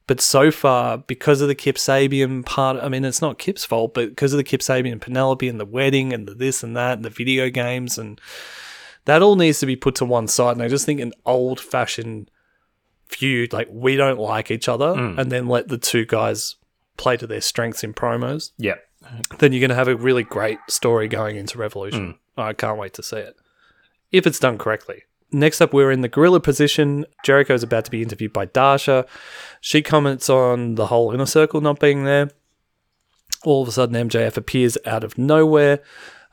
[0.08, 3.92] But so far, because of the Kip Sabian part, I mean, it's not Kip's fault,
[3.92, 6.94] but because of the Kip Sabian Penelope and the wedding and the this and that
[6.94, 8.18] and the video games and
[9.04, 10.52] that all needs to be put to one side.
[10.52, 12.30] And I just think an old fashioned
[13.06, 15.18] feud, like we don't like each other, mm.
[15.18, 16.56] and then let the two guys
[16.96, 18.76] play to their strengths in promos, Yeah,
[19.38, 22.14] then you're going to have a really great story going into Revolution.
[22.36, 22.42] Mm.
[22.42, 23.36] I can't wait to see it.
[24.10, 25.02] If it's done correctly.
[25.30, 27.04] Next up, we're in the gorilla position.
[27.22, 29.04] Jericho's about to be interviewed by Dasha.
[29.60, 32.30] She comments on the whole inner circle not being there.
[33.44, 35.80] All of a sudden, MJF appears out of nowhere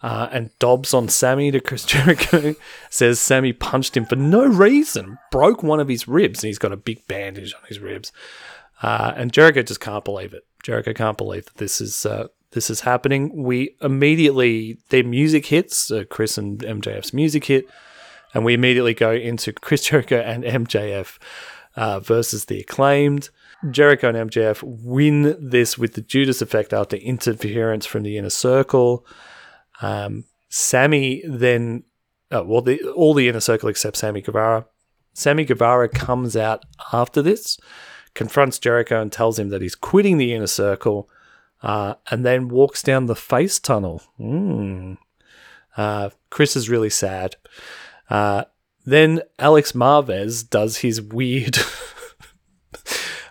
[0.01, 2.55] uh, and dobs on Sammy to Chris Jericho.
[2.89, 6.71] says Sammy punched him for no reason, broke one of his ribs, and he's got
[6.71, 8.11] a big bandage on his ribs.
[8.81, 10.45] Uh, and Jericho just can't believe it.
[10.63, 13.43] Jericho can't believe that this is uh, this is happening.
[13.43, 15.89] We immediately their music hits.
[15.89, 17.67] Uh, Chris and MJF's music hit,
[18.33, 21.17] and we immediately go into Chris Jericho and MJF
[21.75, 23.29] uh, versus the acclaimed.
[23.71, 29.05] Jericho and MJF win this with the Judas effect after interference from the inner circle.
[29.81, 31.83] Um, Sammy then,
[32.31, 34.65] uh, well, the, all the inner circle except Sammy Guevara.
[35.13, 37.57] Sammy Guevara comes out after this,
[38.13, 41.09] confronts Jericho and tells him that he's quitting the inner circle,
[41.63, 44.03] uh, and then walks down the face tunnel.
[44.19, 44.97] Mm.
[45.75, 47.38] Uh, Chris is really sad.
[48.09, 48.45] Uh,
[48.85, 51.57] then Alex Marvez does his weird.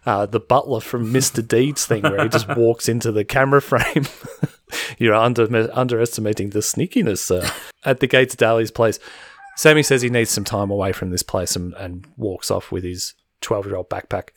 [0.07, 1.47] Uh, the butler from Mr.
[1.47, 4.07] Deeds thing, where he just walks into the camera frame.
[4.99, 7.51] You're under, underestimating the sneakiness, sir.
[7.87, 8.99] At the gates of Daily's place,
[9.57, 12.85] Sammy says he needs some time away from this place and, and walks off with
[12.85, 14.29] his 12 year old backpack.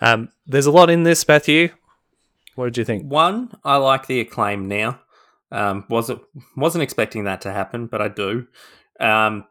[0.00, 1.68] Um, there's a lot in this, Matthew.
[2.54, 3.04] What did you think?
[3.04, 5.00] One, I like the acclaim now.
[5.50, 6.22] Um, wasn't
[6.56, 8.46] wasn't expecting that to happen, but I do.
[8.98, 9.44] Um,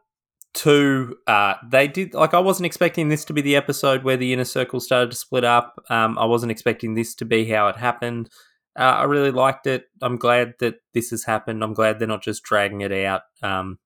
[0.54, 4.32] two, uh, they did like I wasn't expecting this to be the episode where the
[4.32, 5.84] inner circle started to split up.
[5.90, 8.30] Um, I wasn't expecting this to be how it happened.
[8.76, 9.86] Uh, I really liked it.
[10.00, 11.62] I'm glad that this has happened.
[11.62, 13.22] I'm glad they're not just dragging it out.
[13.42, 13.78] Um,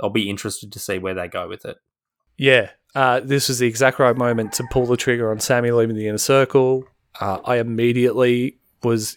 [0.00, 1.76] I'll be interested to see where they go with it.
[2.36, 5.96] Yeah, uh, this was the exact right moment to pull the trigger on Sammy leaving
[5.96, 6.84] the inner circle.
[7.20, 9.16] Uh, I immediately was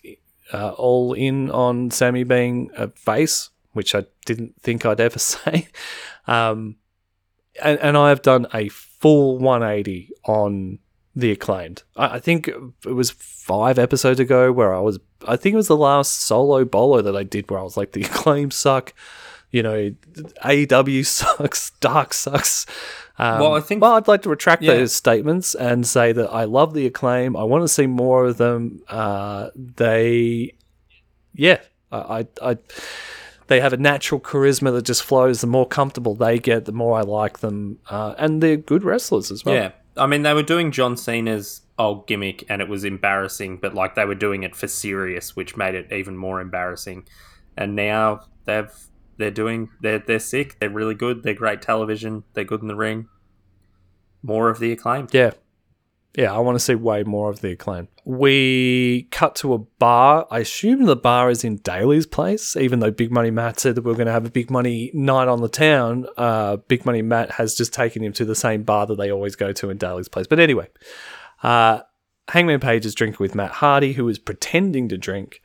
[0.52, 5.68] uh, all in on Sammy being a face, which I didn't think I'd ever say.
[6.28, 6.78] Um,
[7.62, 10.80] and, and I have done a full 180 on
[11.16, 11.84] the acclaimed.
[11.96, 15.68] I, I think it was five episodes ago where I was, I think it was
[15.68, 18.94] the last solo bolo that I did where I was like, the acclaim suck.
[19.52, 19.92] You know,
[20.44, 22.66] AEW sucks, Dark sucks.
[23.20, 24.74] Um, Well, I think- Well, I'd like to retract Yeah.
[24.74, 27.36] those statements and say that I love the acclaim.
[27.38, 28.82] I want to see more of them.
[28.90, 30.56] Uh, they,
[31.36, 31.60] yeah,
[31.92, 31.98] I,
[32.42, 32.58] I, I,
[33.48, 35.42] they have a natural charisma that just flows.
[35.42, 39.32] The more comfortable they get, the more I like them, uh, and they're good wrestlers
[39.32, 39.56] as well.
[39.56, 39.72] Yeah.
[39.96, 43.96] I mean, they were doing John Cena's old gimmick and it was embarrassing, but like
[43.96, 47.08] they were doing it for serious, which made it even more embarrassing.
[47.58, 48.72] And now they've
[49.18, 50.58] they're doing they're they're sick.
[50.60, 51.24] They're really good.
[51.24, 52.24] They're great television.
[52.34, 53.08] They're good in the ring.
[54.22, 55.08] More of the acclaim.
[55.12, 55.32] Yeah.
[56.16, 57.88] Yeah, I want to see way more of the acclaim.
[58.06, 60.28] We cut to a bar.
[60.30, 63.82] I assume the bar is in Daily's place, even though Big Money Matt said that
[63.82, 66.06] we are going to have a Big Money night on the town.
[66.16, 69.36] Uh, Big Money Matt has just taken him to the same bar that they always
[69.36, 70.28] go to in Daily's place.
[70.28, 70.68] But anyway,
[71.42, 71.80] uh,
[72.28, 75.42] Hangman Page is drinking with Matt Hardy, who is pretending to drink.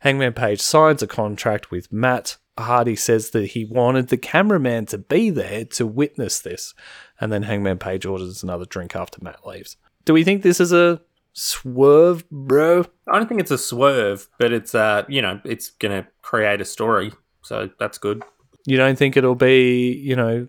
[0.00, 2.36] Hangman Page signs a contract with Matt.
[2.58, 6.74] Hardy says that he wanted the cameraman to be there to witness this.
[7.18, 9.78] And then Hangman Page orders another drink after Matt leaves.
[10.10, 11.00] Do we think this is a
[11.34, 12.84] swerve, bro?
[13.06, 16.64] I don't think it's a swerve, but it's uh you know it's gonna create a
[16.64, 18.24] story, so that's good.
[18.66, 20.48] You don't think it'll be, you know,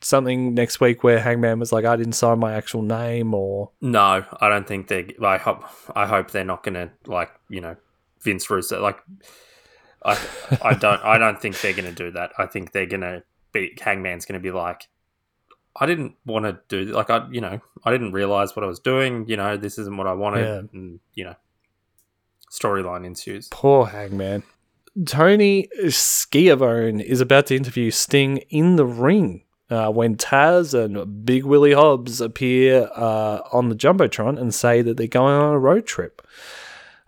[0.00, 3.70] something next week where Hangman was like, I didn't sign my actual name or.
[3.80, 5.14] No, I don't think they.
[5.22, 5.62] I hope.
[5.94, 7.76] I hope they're not gonna like you know
[8.22, 8.82] Vince Russo.
[8.82, 8.98] Like,
[10.04, 10.18] I
[10.60, 11.00] I don't.
[11.04, 12.32] I don't think they're gonna do that.
[12.36, 14.88] I think they're gonna be Hangman's gonna be like.
[15.80, 18.80] I didn't want to do like I you know I didn't realize what I was
[18.80, 19.26] doing.
[19.28, 20.62] You know this isn't what I wanted, Yeah.
[20.72, 21.34] and you know
[22.50, 23.48] storyline ensues.
[23.50, 24.42] Poor Hangman.
[25.06, 31.44] Tony Schiavone is about to interview Sting in the ring uh, when Taz and Big
[31.44, 35.86] Willie Hobbs appear uh, on the Jumbotron and say that they're going on a road
[35.86, 36.26] trip.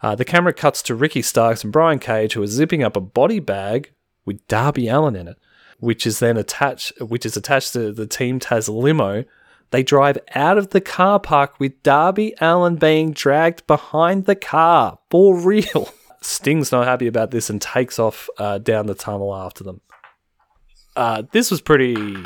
[0.02, 3.00] Uh, the camera cuts to Ricky Starks and Brian Cage, who are zipping up a
[3.00, 3.92] body bag
[4.24, 5.38] with Darby Allin in it,
[5.80, 9.24] which is then attached, which is attached to the Team Taz limo.
[9.70, 14.98] They drive out of the car park with Darby Allin being dragged behind the car
[15.10, 15.92] for real.
[16.22, 19.80] Sting's not happy about this and takes off uh, down the tunnel after them.
[20.96, 22.16] Uh, this was pretty,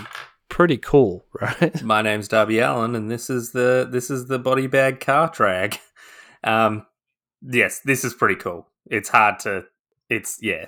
[0.49, 1.83] pretty cool, right?
[1.83, 5.79] My name's Darby Allin, and this is the this is the body bag car drag.
[6.47, 6.85] Um,
[7.41, 8.69] yes, this is pretty cool.
[8.85, 9.65] It's hard to.
[10.11, 10.67] It's yeah,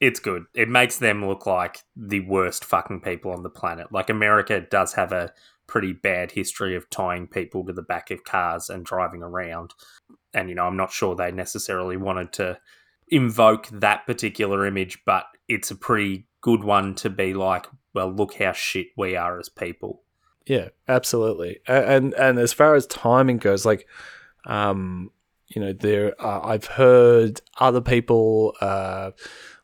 [0.00, 0.44] it's good.
[0.54, 3.92] It makes them look like the worst fucking people on the planet.
[3.92, 5.32] Like America does have a
[5.66, 9.74] pretty bad history of tying people to the back of cars and driving around.
[10.34, 12.58] And you know, I'm not sure they necessarily wanted to
[13.08, 18.34] invoke that particular image, but it's a pretty good one to be like, well, look
[18.34, 20.02] how shit we are as people.
[20.46, 21.60] Yeah, absolutely.
[21.68, 23.86] A- And and as far as timing goes, like,
[24.46, 25.10] um,
[25.48, 29.10] you know, there uh, I've heard other people, uh,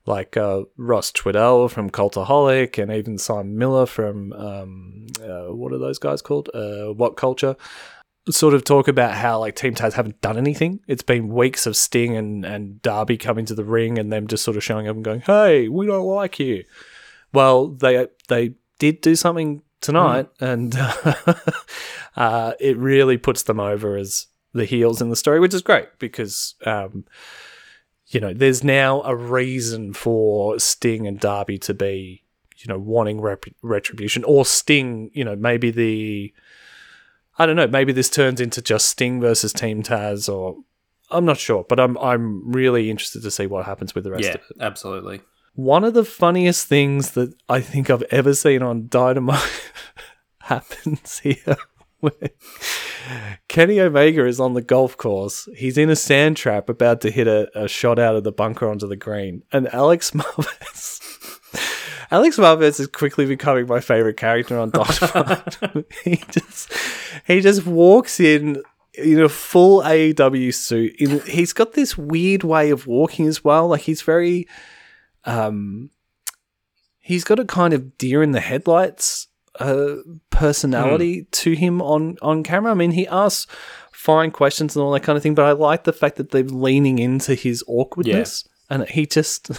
[0.07, 5.79] like uh, Ross Tweddell from Cultaholic, and even Simon Miller from um, uh, what are
[5.79, 6.49] those guys called?
[6.55, 7.57] Uh, what Culture?
[8.29, 10.81] Sort of talk about how like Team Taz haven't done anything.
[10.89, 14.45] It's been weeks of Sting and and Darby coming to the ring, and them just
[14.45, 16.65] sort of showing up and going, "Hey, we don't like you."
[17.33, 20.77] Well, they they did do something tonight, and
[22.17, 25.99] uh, it really puts them over as the heels in the story, which is great
[25.99, 27.05] because um,
[28.09, 32.23] you know there's now a reason for Sting and Darby to be
[32.59, 36.33] you know wanting rep- retribution, or Sting, you know maybe the
[37.39, 40.57] I don't know, maybe this turns into just Sting versus Team Taz, or
[41.11, 44.25] I'm not sure, but I'm I'm really interested to see what happens with the rest
[44.25, 44.57] Yeah, of it.
[44.61, 45.21] absolutely.
[45.55, 49.73] One of the funniest things that I think I've ever seen on Dynamite
[50.41, 51.57] happens here.
[53.49, 55.49] Kenny Omega is on the golf course.
[55.57, 58.69] He's in a sand trap about to hit a, a shot out of the bunker
[58.69, 59.43] onto the green.
[59.53, 61.01] And Alex Marvez.
[62.11, 65.87] Alex Marvez is quickly becoming my favorite character on Dynamite.
[66.05, 66.73] he just
[67.27, 68.63] he just walks in
[68.95, 70.97] in a full AEW suit.
[70.99, 73.69] In, he's got this weird way of walking as well.
[73.69, 74.47] Like he's very
[75.25, 75.91] um
[76.99, 79.29] he's got a kind of deer in the headlights
[79.61, 79.97] uh,
[80.31, 82.71] personality to him on on camera.
[82.73, 83.47] I mean, he asks
[83.93, 86.43] fine questions and all that kind of thing, but I like the fact that they're
[86.45, 89.51] leaning into his awkwardness, and he just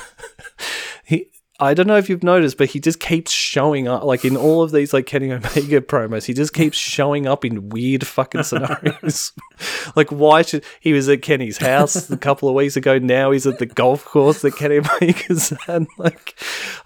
[1.06, 1.30] he.
[1.60, 4.04] I don't know if you've noticed, but he just keeps showing up.
[4.04, 7.70] Like in all of these, like Kenny Omega promos, he just keeps showing up in
[7.70, 9.34] weird fucking scenarios.
[9.96, 13.00] like, why should he was at Kenny's house a couple of weeks ago?
[13.00, 15.82] Now he's at the golf course that Kenny Omega's at.
[15.98, 16.40] Like,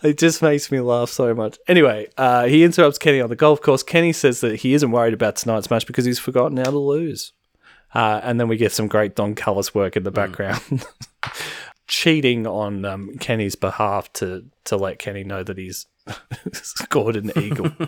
[0.04, 1.60] it just makes me laugh so much.
[1.68, 3.84] Anyway, uh, he interrupts Kenny on the golf course.
[3.84, 7.34] Kenny says that he isn't worried about tonight's match because he's forgotten how to lose.
[7.94, 10.86] Uh, and then we get some great Don Callis work in the background.
[11.88, 15.88] Cheating on um, Kenny's behalf to to let Kenny know that he's
[16.54, 17.72] scored an eagle.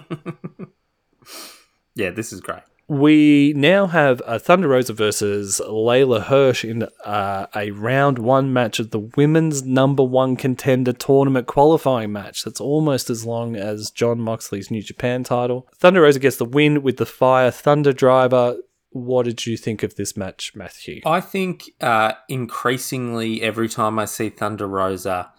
[1.95, 2.63] Yeah, this is great.
[2.87, 8.79] we now have uh, Thunder Rosa versus Leyla Hirsch in uh, a round one match
[8.79, 12.43] of the women's number one contender tournament qualifying match.
[12.43, 15.67] That's almost as long as Jon Moxley's New Japan title.
[15.77, 18.57] Thunder Rosa gets the win with the Fire Thunder Driver.
[18.93, 21.01] What did you think of this match, Matthew?
[21.03, 25.31] I think uh, increasingly every time I see Thunder Rosa,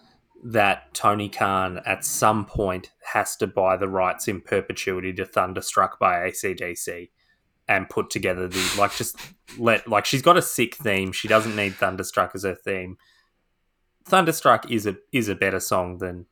[0.43, 5.97] that Tony Khan at some point has to buy the rights in perpetuity to Thunderstruck
[5.99, 7.09] by ACDC
[7.67, 9.17] and put together the like just
[9.57, 11.13] let like she's got a sick theme.
[11.13, 12.97] She doesn't need Thunderstruck as her theme.
[14.03, 16.25] Thunderstruck is a is a better song than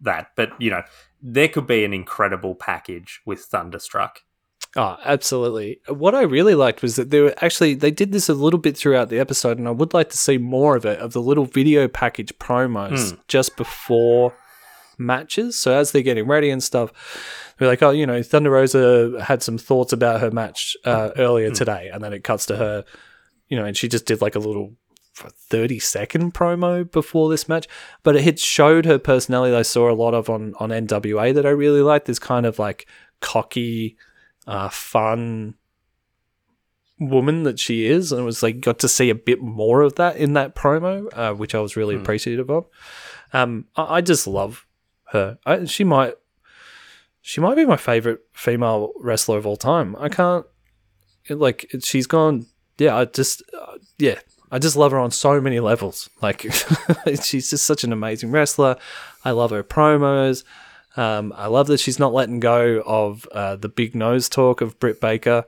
[0.00, 0.82] that, but you know
[1.22, 4.20] there could be an incredible package with Thunderstruck.
[4.76, 5.80] Oh, absolutely.
[5.88, 8.76] What I really liked was that they were actually they did this a little bit
[8.76, 11.44] throughout the episode, and I would like to see more of it of the little
[11.44, 14.32] video package promos just before
[14.96, 15.58] matches.
[15.58, 16.92] So as they're getting ready and stuff,
[17.58, 21.50] they're like, "Oh, you know, Thunder Rosa had some thoughts about her match uh, earlier
[21.50, 22.84] today," and then it cuts to her,
[23.48, 24.74] you know, and she just did like a little
[25.14, 27.66] 30 second promo before this match
[28.04, 31.34] but it had showed her personality that i saw a lot of on on nwa
[31.34, 32.86] that i really liked this kind of like
[33.20, 33.98] cocky
[34.46, 35.54] uh, fun
[36.98, 39.94] woman that she is, and it was like got to see a bit more of
[39.96, 42.66] that in that promo, uh, which I was really appreciative of.
[43.32, 44.66] Um, I, I just love
[45.12, 45.38] her.
[45.46, 46.14] I, she might,
[47.22, 49.96] she might be my favorite female wrestler of all time.
[49.98, 50.44] I can't,
[51.26, 52.46] it, like, it- she's gone.
[52.78, 54.18] Yeah, I just, uh, yeah,
[54.50, 56.08] I just love her on so many levels.
[56.22, 56.42] Like,
[57.22, 58.76] she's just such an amazing wrestler.
[59.24, 60.44] I love her promos.
[60.96, 64.78] Um, I love that she's not letting go of uh, the big nose talk of
[64.78, 65.44] Britt Baker.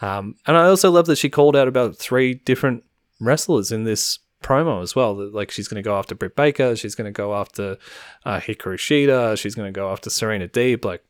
[0.00, 2.84] Um, and I also love that she called out about three different
[3.20, 5.14] wrestlers in this promo as well.
[5.16, 7.78] That, like she's going to go after Britt Baker, she's going to go after
[8.24, 10.84] uh, Hikaru Shida, she's going to go after Serena Deeb.
[10.84, 11.04] Like,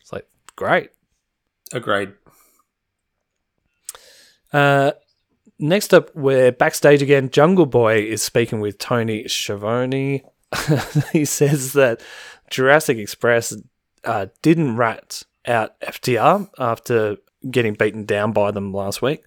[0.00, 0.90] it's like great.
[1.72, 2.12] Agreed.
[4.52, 4.92] Uh,
[5.58, 7.30] next up, we're backstage again.
[7.30, 10.24] Jungle Boy is speaking with Tony Schiavone.
[11.12, 12.00] he says that
[12.50, 13.56] Jurassic Express
[14.04, 17.16] uh, didn't rat out FTR after
[17.50, 19.22] getting beaten down by them last week.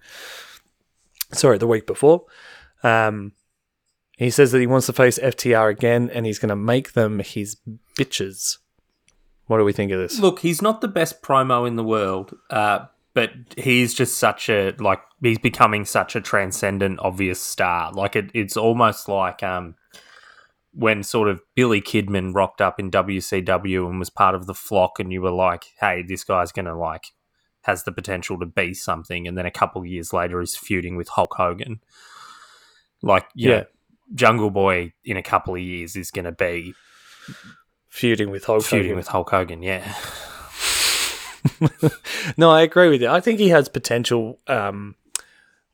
[1.32, 2.24] Sorry, the week before.
[2.82, 3.32] Um,
[4.16, 7.18] he says that he wants to face FTR again and he's going to make them
[7.18, 7.56] his
[7.98, 8.58] bitches.
[9.46, 10.18] What do we think of this?
[10.20, 14.74] Look, he's not the best promo in the world, uh, but he's just such a
[14.78, 17.92] like he's becoming such a transcendent, obvious star.
[17.92, 19.74] Like it, it's almost like um,
[20.76, 24.98] when sort of Billy Kidman rocked up in WCW and was part of the flock,
[24.98, 27.12] and you were like, "Hey, this guy's gonna like
[27.62, 31.08] has the potential to be something," and then a couple years later, he's feuding with
[31.10, 31.80] Hulk Hogan.
[33.02, 33.50] Like, Yeah.
[33.50, 33.64] know,
[34.14, 36.74] Jungle Boy in a couple of years is going to be
[37.88, 38.96] Feuding with Hulk feuding Hogan.
[38.96, 39.62] with Hulk Hogan.
[39.62, 39.94] Yeah.
[42.36, 43.08] no, I agree with you.
[43.08, 44.96] I think he has potential um,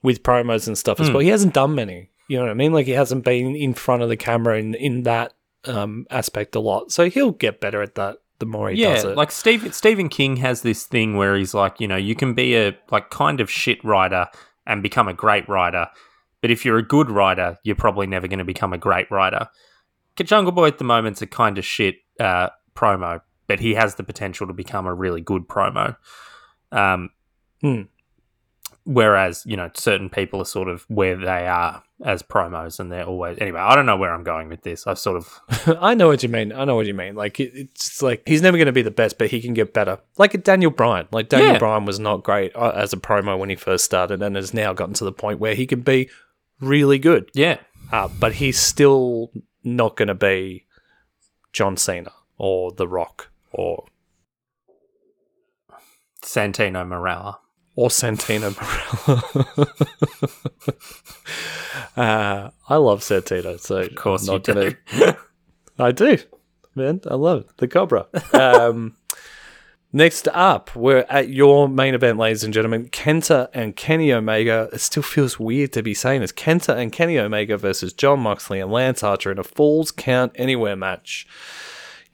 [0.02, 1.14] with promos and stuff as Hmm.
[1.14, 1.20] well.
[1.22, 2.10] He hasn't done many.
[2.30, 2.72] You know what I mean?
[2.72, 6.60] Like he hasn't been in front of the camera in in that um, aspect a
[6.60, 6.92] lot.
[6.92, 9.16] So he'll get better at that the more he yeah, does it.
[9.16, 12.56] like Steve, Stephen King has this thing where he's like, you know, you can be
[12.56, 14.28] a like kind of shit writer
[14.64, 15.88] and become a great writer.
[16.40, 19.48] But if you're a good writer, you're probably never going to become a great writer.
[20.16, 24.04] Jungle Boy at the moment's a kind of shit uh, promo, but he has the
[24.04, 25.96] potential to become a really good promo.
[26.70, 27.10] Um,
[27.60, 27.82] Hmm.
[28.84, 33.04] Whereas, you know, certain people are sort of where they are as promos and they're
[33.04, 33.36] always.
[33.38, 34.86] Anyway, I don't know where I'm going with this.
[34.86, 35.76] I sort of.
[35.80, 36.52] I know what you mean.
[36.52, 37.14] I know what you mean.
[37.14, 39.98] Like it's like he's never going to be the best, but he can get better.
[40.16, 41.08] Like Daniel Bryan.
[41.12, 41.58] Like Daniel Yeah.
[41.58, 44.72] Bryan was not great uh, as a promo when he first started, and has now
[44.72, 46.08] gotten to the point where he can be
[46.60, 47.30] really good.
[47.34, 47.58] Yeah.
[47.92, 49.30] Uh, but he's still
[49.62, 50.66] not going to be
[51.52, 53.84] John Cena or The Rock or
[56.22, 57.38] Santino Marella.
[57.76, 59.68] Or Santino Marella.
[61.96, 64.70] uh, I love Santino, so Of course, I'm you not gonna.
[64.70, 65.12] do.
[65.78, 66.18] I do,
[66.74, 67.00] man.
[67.08, 67.56] I love it.
[67.56, 68.06] The Cobra.
[68.32, 68.96] Um,
[69.92, 72.88] next up, we're at your main event, ladies and gentlemen.
[72.90, 74.68] Kenta and Kenny Omega.
[74.72, 76.32] It still feels weird to be saying this.
[76.32, 80.76] Kenta and Kenny Omega versus Jon Moxley and Lance Archer in a Falls Count Anywhere
[80.76, 81.26] match.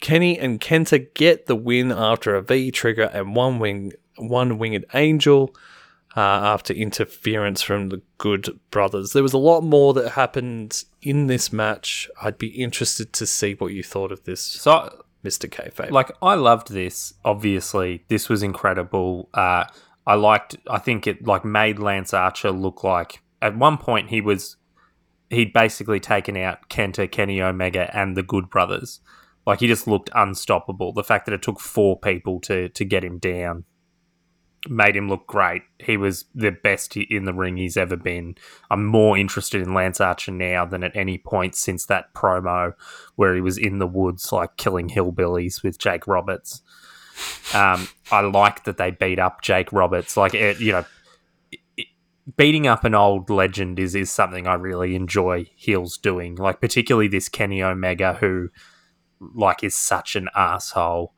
[0.00, 4.84] Kenny and Kenta get the win after a V trigger and one wing, one winged
[4.94, 5.54] angel.
[6.16, 11.26] Uh, after interference from the Good Brothers, there was a lot more that happened in
[11.26, 12.08] this match.
[12.22, 15.90] I'd be interested to see what you thought of this, So, Mister Kayfabe.
[15.90, 17.12] like, I loved this.
[17.22, 19.28] Obviously, this was incredible.
[19.34, 19.64] Uh,
[20.06, 20.56] I liked.
[20.70, 24.56] I think it like made Lance Archer look like at one point he was
[25.28, 29.00] he'd basically taken out Kenta, Kenny Omega, and the Good Brothers.
[29.46, 30.92] Like he just looked unstoppable.
[30.92, 33.64] The fact that it took four people to to get him down
[34.68, 35.62] made him look great.
[35.78, 38.36] He was the best in the ring he's ever been.
[38.70, 42.74] I'm more interested in Lance Archer now than at any point since that promo
[43.16, 46.62] where he was in the woods like killing hillbillies with Jake Roberts.
[47.54, 50.16] Um, I like that they beat up Jake Roberts.
[50.16, 50.84] Like it, you know,
[51.76, 51.86] it-
[52.36, 56.34] beating up an old legend is is something I really enjoy heels doing.
[56.34, 58.50] Like particularly this Kenny Omega who
[59.34, 61.14] like is such an asshole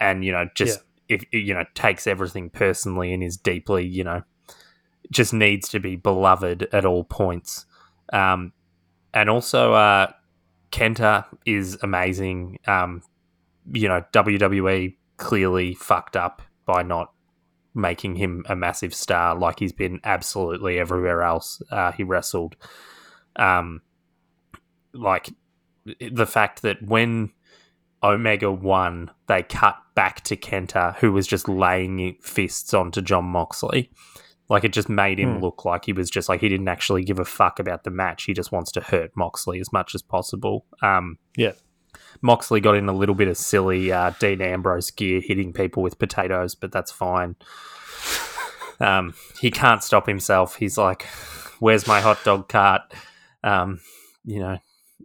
[0.00, 4.22] and you know just if you know takes everything personally and is deeply you know
[5.10, 7.66] just needs to be beloved at all points.
[8.12, 8.52] Um
[9.14, 10.12] and also uh
[10.70, 12.58] Kenta is amazing.
[12.66, 13.02] Um
[13.72, 17.12] you know WWE clearly fucked up by not
[17.74, 22.56] making him a massive star like he's been absolutely everywhere else uh, he wrestled.
[23.36, 23.82] Um
[24.92, 25.30] like
[26.10, 27.30] the fact that when
[28.02, 33.90] Omega won, they cut back to Kenta, who was just laying fists onto Jon Moxley.
[34.48, 35.42] Like it just made him Hmm.
[35.42, 38.22] look like he was just like he didn't actually give a fuck about the match.
[38.24, 40.64] He just wants to hurt Moxley as much as possible.
[40.82, 41.52] Um, Yeah.
[42.22, 45.98] Moxley got in a little bit of silly uh, Dean Ambrose gear, hitting people with
[45.98, 47.34] potatoes, but that's fine.
[48.80, 50.54] Um, he can't stop himself.
[50.56, 51.02] He's like,
[51.58, 52.82] "Where's my hot dog cart?"
[53.42, 53.80] Um,
[54.24, 54.58] you know,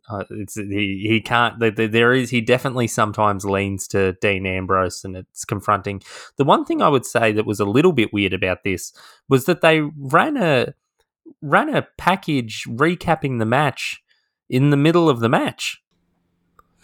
[0.10, 1.60] uh, it's he he can't.
[1.60, 6.02] th- th- There is he definitely sometimes leans to Dean Ambrose, and it's confronting.
[6.38, 8.92] The one thing I would say that was a little bit weird about this
[9.30, 10.74] was that they ran a
[11.42, 14.04] ran a package recapping the match
[14.50, 15.82] in the middle of the match.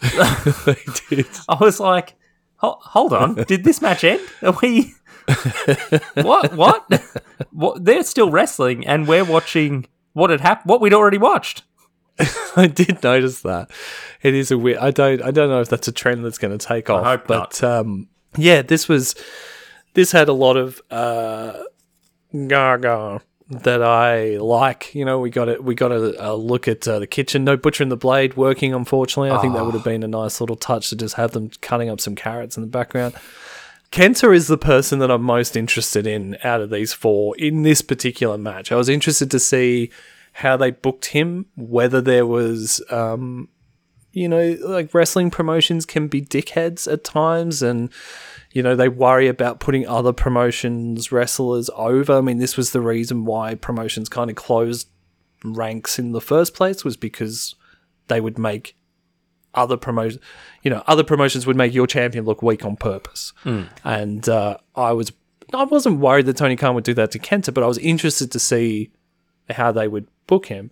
[0.64, 0.76] they
[1.10, 1.26] did.
[1.48, 2.14] I was like,
[2.56, 4.22] "Hold on, did this match end?
[4.42, 4.94] Are we
[6.14, 6.54] what?
[6.54, 6.90] What?
[7.50, 7.84] what?
[7.84, 10.70] They're still wrestling, and we're watching what had happened.
[10.70, 11.64] What we'd already watched."
[12.56, 13.70] I did notice that.
[14.22, 14.78] It is a weird.
[14.78, 15.22] I don't.
[15.22, 17.04] I don't know if that's a trend that's going to take off.
[17.04, 19.14] hope but um, yeah, this was.
[19.94, 21.62] This had a lot of uh,
[22.32, 24.94] gaga that I like.
[24.94, 25.64] You know, we got it.
[25.64, 27.44] We got a, a look at uh, the kitchen.
[27.44, 28.72] No butcher and the blade working.
[28.72, 31.50] Unfortunately, I think that would have been a nice little touch to just have them
[31.60, 33.14] cutting up some carrots in the background.
[33.90, 37.82] Kenta is the person that I'm most interested in out of these four in this
[37.82, 38.70] particular match.
[38.70, 39.90] I was interested to see
[40.32, 43.48] how they booked him, whether there was, um,
[44.12, 47.90] you know, like wrestling promotions can be dickheads at times, and
[48.52, 52.18] you know they worry about putting other promotions wrestlers over.
[52.18, 54.88] I mean, this was the reason why promotions kind of closed
[55.44, 57.54] ranks in the first place was because
[58.08, 58.76] they would make
[59.54, 60.22] other promotions,
[60.62, 63.32] you know, other promotions would make your champion look weak on purpose.
[63.84, 65.12] And uh, I was,
[65.54, 68.30] I wasn't worried that Tony Khan would do that to Kenta, but I was interested
[68.32, 68.90] to see
[69.48, 70.70] how they would book him.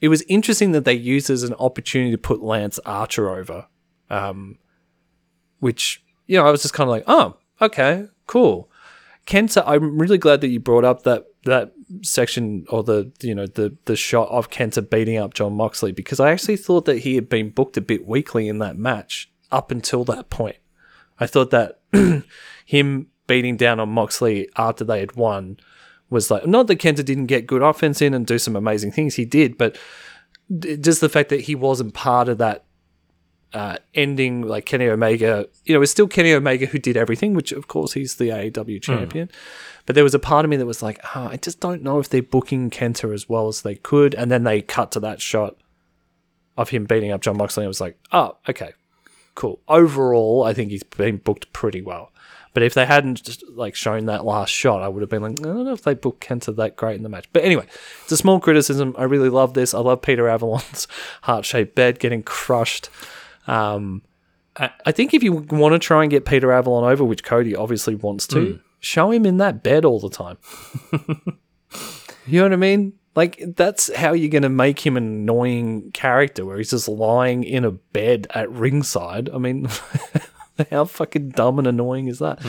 [0.00, 3.66] It was interesting that they used as an opportunity to put Lance Archer over,
[4.10, 4.58] um,
[5.60, 8.70] which you know I was just kind of like, oh, okay, cool.
[9.26, 13.46] Kenta, I'm really glad that you brought up that that section or the you know
[13.46, 17.14] the the shot of Kenta beating up Jon Moxley because I actually thought that he
[17.14, 20.56] had been booked a bit weakly in that match up until that point.
[21.20, 21.80] I thought that
[22.66, 25.58] him beating down on Moxley after they had won
[26.10, 29.14] was like not that Kenta didn't get good offense in and do some amazing things.
[29.14, 29.76] He did, but
[30.80, 32.64] just the fact that he wasn't part of that
[33.52, 35.46] uh, ending like Kenny Omega.
[35.64, 38.84] You know, it's still Kenny Omega who did everything, which of course he's the AEW
[38.84, 38.92] hmm.
[38.92, 39.30] champion.
[39.86, 41.98] But there was a part of me that was like, oh, I just don't know
[41.98, 44.14] if they're booking Kenta as well as they could.
[44.14, 45.56] And then they cut to that shot
[46.56, 47.64] of him beating up Jon Moxley.
[47.64, 48.72] I was like, oh, okay,
[49.34, 49.60] cool.
[49.68, 52.10] Overall, I think he's been booked pretty well.
[52.56, 55.38] But if they hadn't just like shown that last shot, I would have been like,
[55.40, 57.26] I don't know if they booked Kenta that great in the match.
[57.30, 57.66] But anyway,
[58.02, 58.94] it's a small criticism.
[58.96, 59.74] I really love this.
[59.74, 60.88] I love Peter Avalon's
[61.20, 62.88] heart shaped bed getting crushed.
[63.46, 64.00] Um,
[64.56, 67.54] I, I think if you want to try and get Peter Avalon over, which Cody
[67.54, 70.38] obviously wants to, show him in that bed all the time.
[72.26, 72.94] you know what I mean?
[73.14, 77.44] Like that's how you're going to make him an annoying character, where he's just lying
[77.44, 79.28] in a bed at ringside.
[79.28, 79.68] I mean,
[80.70, 82.44] how fucking dumb and annoying is that?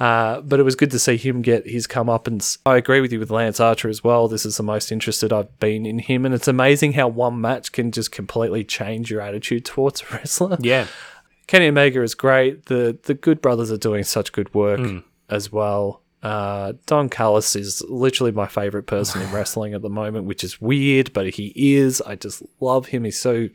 [0.00, 3.00] Uh, but it was good to see him get his come up, and I agree
[3.00, 4.26] with you with Lance Archer as well.
[4.26, 7.72] This is the most interested I've been in him, and it's amazing how one match
[7.72, 10.56] can just completely change your attitude towards a wrestler.
[10.60, 10.86] Yeah.
[11.46, 12.66] Kenny Omega is great.
[12.66, 14.80] The the Good Brothers are doing such good work
[15.28, 16.00] as well.
[16.22, 20.60] Uh, Don Callis is literally my favorite person in wrestling at the moment, which is
[20.60, 22.00] weird, but he is.
[22.00, 23.04] I just love him.
[23.04, 23.48] He's so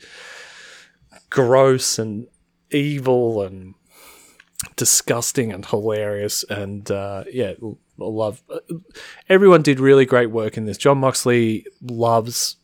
[1.29, 2.27] gross and
[2.71, 3.75] evil and
[4.75, 6.43] disgusting and hilarious.
[6.49, 7.53] And uh, yeah,
[7.97, 8.43] love.
[9.29, 10.77] Everyone did really great work in this.
[10.77, 12.57] Jon Moxley loves,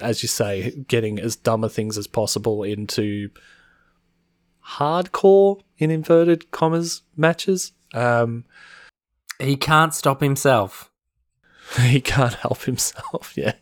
[0.00, 3.30] as you say, getting as dumber things as possible into
[4.76, 7.72] hardcore in inverted commas matches.
[7.92, 8.44] Um,
[9.38, 10.90] He can't stop himself.
[11.80, 13.34] he can't help himself.
[13.36, 13.54] Yeah,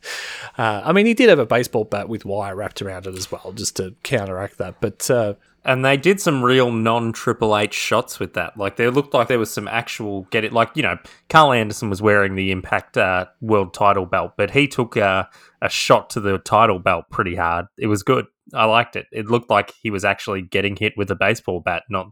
[0.59, 3.30] uh, I mean, he did have a baseball bat with wire wrapped around it as
[3.30, 4.80] well, just to counteract that.
[4.80, 5.34] But uh,
[5.65, 8.57] And they did some real non Triple H shots with that.
[8.57, 10.53] Like there looked like there was some actual get it.
[10.53, 10.99] Like you know,
[11.29, 15.25] Karl Anderson was wearing the Impact uh, World Title belt, but he took uh,
[15.61, 17.67] a shot to the title belt pretty hard.
[17.79, 18.27] It was good.
[18.53, 19.07] I liked it.
[19.13, 22.09] It looked like he was actually getting hit with a baseball bat, not.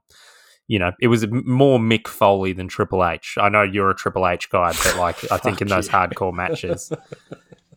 [0.68, 3.36] You know, it was more Mick Foley than Triple H.
[3.40, 6.92] I know you're a Triple H guy, but like I think in those hardcore matches,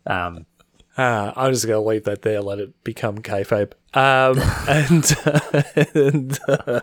[0.06, 0.46] um,
[0.98, 3.72] Uh, I'm just going to leave that there, let it become kayfabe.
[3.96, 6.82] Um, and and uh,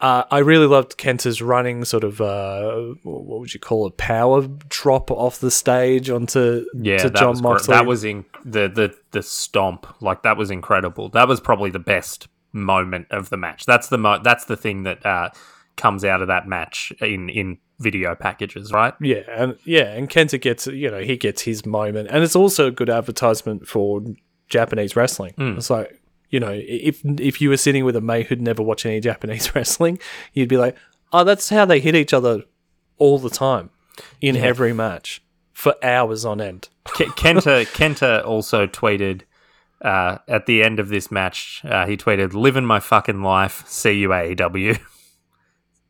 [0.00, 4.46] uh, I really loved Kenta's running sort of, uh, what would you call it, power
[4.68, 7.74] drop off the stage onto Yeah, to John gr- Moxley.
[7.74, 9.86] that was in the the the stomp.
[10.00, 11.08] Like that was incredible.
[11.10, 13.64] That was probably the best moment of the match.
[13.64, 15.30] That's the mo- that's the thing that uh,
[15.76, 18.94] comes out of that match in in video packages, right?
[19.00, 22.68] Yeah, and yeah, and Kenta gets you know he gets his moment, and it's also
[22.68, 24.02] a good advertisement for
[24.48, 25.34] Japanese wrestling.
[25.56, 26.00] It's like
[26.30, 29.54] you know if if you were sitting with a mate who'd never watched any Japanese
[29.54, 29.98] wrestling,
[30.32, 30.76] you'd be like,
[31.12, 32.42] oh, that's how they hit each other
[32.98, 33.70] all the time
[34.20, 36.68] in every match for hours on end.
[36.84, 39.22] Ke- Kenta Kenta also tweeted
[39.82, 41.62] uh, at the end of this match.
[41.64, 43.66] Uh, he tweeted, "Living my fucking life.
[43.66, 44.78] See you AEW."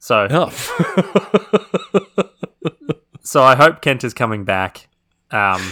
[0.02, 0.50] so Oh,
[3.22, 4.88] so I hope Kent is coming back.
[5.30, 5.62] Um,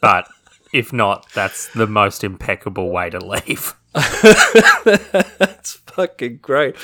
[0.00, 0.28] but
[0.72, 3.74] if not, that's the most impeccable way to leave.
[3.92, 6.76] that's fucking great.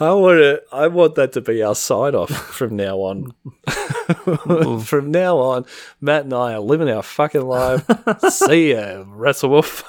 [0.00, 0.62] I want to.
[0.72, 3.34] I want that to be our sign off from now on.
[4.82, 5.66] from now on,
[6.00, 7.84] Matt and I are living our fucking life.
[8.30, 9.84] See ya, WrestleWolf.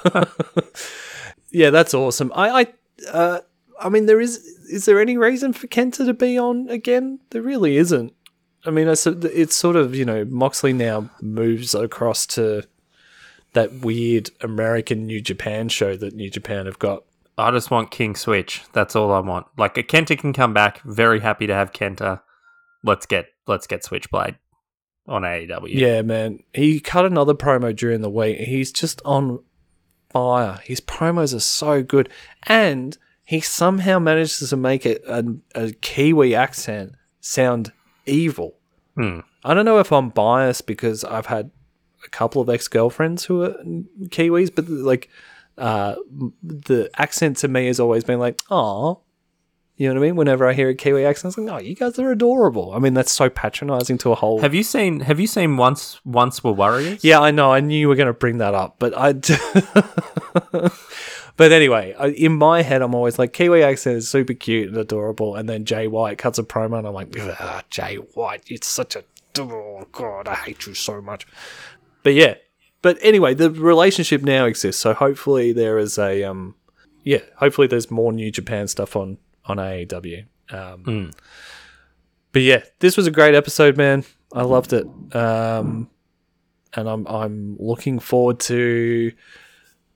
[1.50, 2.30] yeah, that's awesome.
[2.34, 2.66] I, I,
[3.10, 3.40] uh,
[3.84, 4.38] I mean, there is.
[4.70, 7.20] Is there any reason for Kenta to be on again?
[7.30, 8.14] There really isn't.
[8.64, 12.64] I mean, it's, it's sort of you know Moxley now moves across to
[13.52, 17.04] that weird American New Japan show that New Japan have got.
[17.36, 18.62] I just want King Switch.
[18.72, 19.46] That's all I want.
[19.58, 20.82] Like a Kenta can come back.
[20.82, 22.22] Very happy to have Kenta.
[22.82, 24.36] Let's get let's get Switchblade
[25.06, 25.68] on AEW.
[25.74, 26.40] Yeah, man.
[26.54, 28.38] He cut another promo during the week.
[28.38, 29.40] He's just on
[30.10, 30.60] fire.
[30.64, 32.08] His promos are so good.
[32.44, 37.72] And he somehow manages to make it a, a Kiwi accent sound
[38.06, 38.54] evil.
[38.96, 39.20] Hmm.
[39.42, 41.50] I don't know if I'm biased because I've had
[42.04, 43.54] a couple of ex girlfriends who are
[44.08, 45.08] Kiwis, but like
[45.56, 45.96] uh,
[46.42, 49.00] the accent to me has always been like, oh,
[49.76, 50.16] you know what I mean?
[50.16, 52.72] Whenever I hear a Kiwi accent, I'm like, oh, you guys are adorable.
[52.74, 54.40] I mean, that's so patronizing to a whole.
[54.40, 57.02] Have you seen Have you seen Once Once Were Warriors?
[57.02, 57.52] Yeah, I know.
[57.52, 59.14] I knew you were going to bring that up, but I.
[61.36, 64.76] but anyway, I, in my head, I'm always like Kiwi accent is super cute and
[64.76, 67.14] adorable, and then Jay White cuts a promo, and I'm like,
[67.70, 69.04] Jay White, it's such a
[69.38, 71.26] oh god, I hate you so much.
[72.02, 72.34] But yeah,
[72.82, 76.54] but anyway, the relationship now exists, so hopefully there is a um,
[77.02, 80.26] yeah, hopefully there's more New Japan stuff on on AEW.
[80.50, 80.82] Um,
[82.32, 84.04] But yeah, this was a great episode, man.
[84.32, 84.86] I loved it.
[85.14, 85.88] Um,
[86.74, 89.12] and I'm I'm looking forward to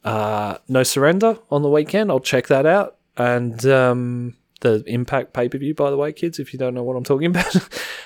[0.09, 2.11] uh, No Surrender on the weekend.
[2.11, 2.97] I'll check that out.
[3.17, 6.83] And um, the Impact pay per view, by the way, kids, if you don't know
[6.83, 7.55] what I'm talking about.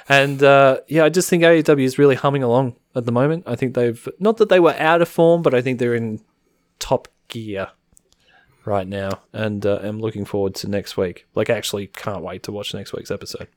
[0.09, 3.45] and uh, yeah, I just think AEW is really humming along at the moment.
[3.47, 6.21] I think they've not that they were out of form, but I think they're in
[6.79, 7.69] top gear
[8.65, 11.27] right now, and uh, I'm looking forward to next week.
[11.35, 13.49] Like, actually, can't wait to watch next week's episode.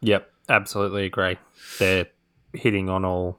[0.00, 1.38] Yep, absolutely agree.
[1.78, 2.06] They're
[2.52, 3.38] hitting on all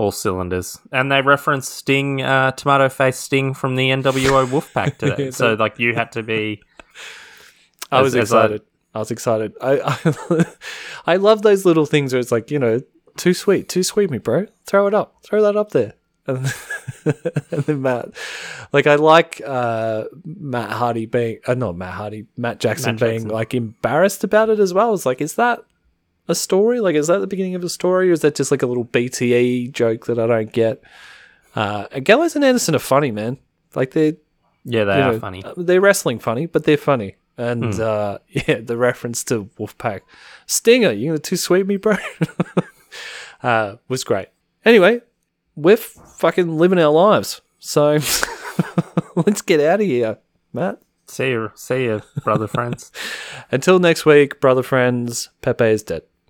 [0.00, 5.30] all cylinders, and they reference Sting, uh, tomato face Sting from the NWO Wolfpack today.
[5.40, 6.62] so, like, you had to be.
[7.92, 8.62] I was as- as I- excited.
[8.92, 9.52] I, was excited.
[9.60, 10.44] I, I
[11.12, 12.80] I love those little things where it's like you know,
[13.16, 14.46] too sweet, too sweet, me bro.
[14.66, 15.92] Throw it up, throw that up there.
[16.26, 16.52] And,
[17.52, 18.10] and then Matt,
[18.72, 23.12] like I like uh, Matt Hardy being, uh, not Matt Hardy, Matt Jackson Matt being
[23.20, 23.30] Jackson.
[23.30, 24.92] like embarrassed about it as well.
[24.94, 25.60] It's like, is that
[26.30, 26.80] a story?
[26.80, 28.84] Like, is that the beginning of a story, or is that just like a little
[28.84, 30.82] BTE joke that I don't get?
[31.54, 33.38] Uh, and Gallows and Anderson are funny, man.
[33.74, 34.14] Like they're
[34.64, 35.42] yeah, they are know, funny.
[35.44, 37.16] uh, They're wrestling funny, but they're funny.
[37.38, 37.80] And Hmm.
[37.80, 40.00] uh, yeah, the reference to Wolfpack
[40.46, 41.96] Stinger, you gonna too sweet me, bro?
[43.42, 44.28] uh, was great.
[44.64, 45.00] Anyway,
[45.56, 47.92] we're fucking living our lives, so
[49.16, 50.18] let's get out of here,
[50.52, 50.80] Matt.
[51.06, 52.92] See you, see you, brother friends.
[53.50, 55.30] Until next week, brother friends.
[55.40, 56.02] Pepe is dead.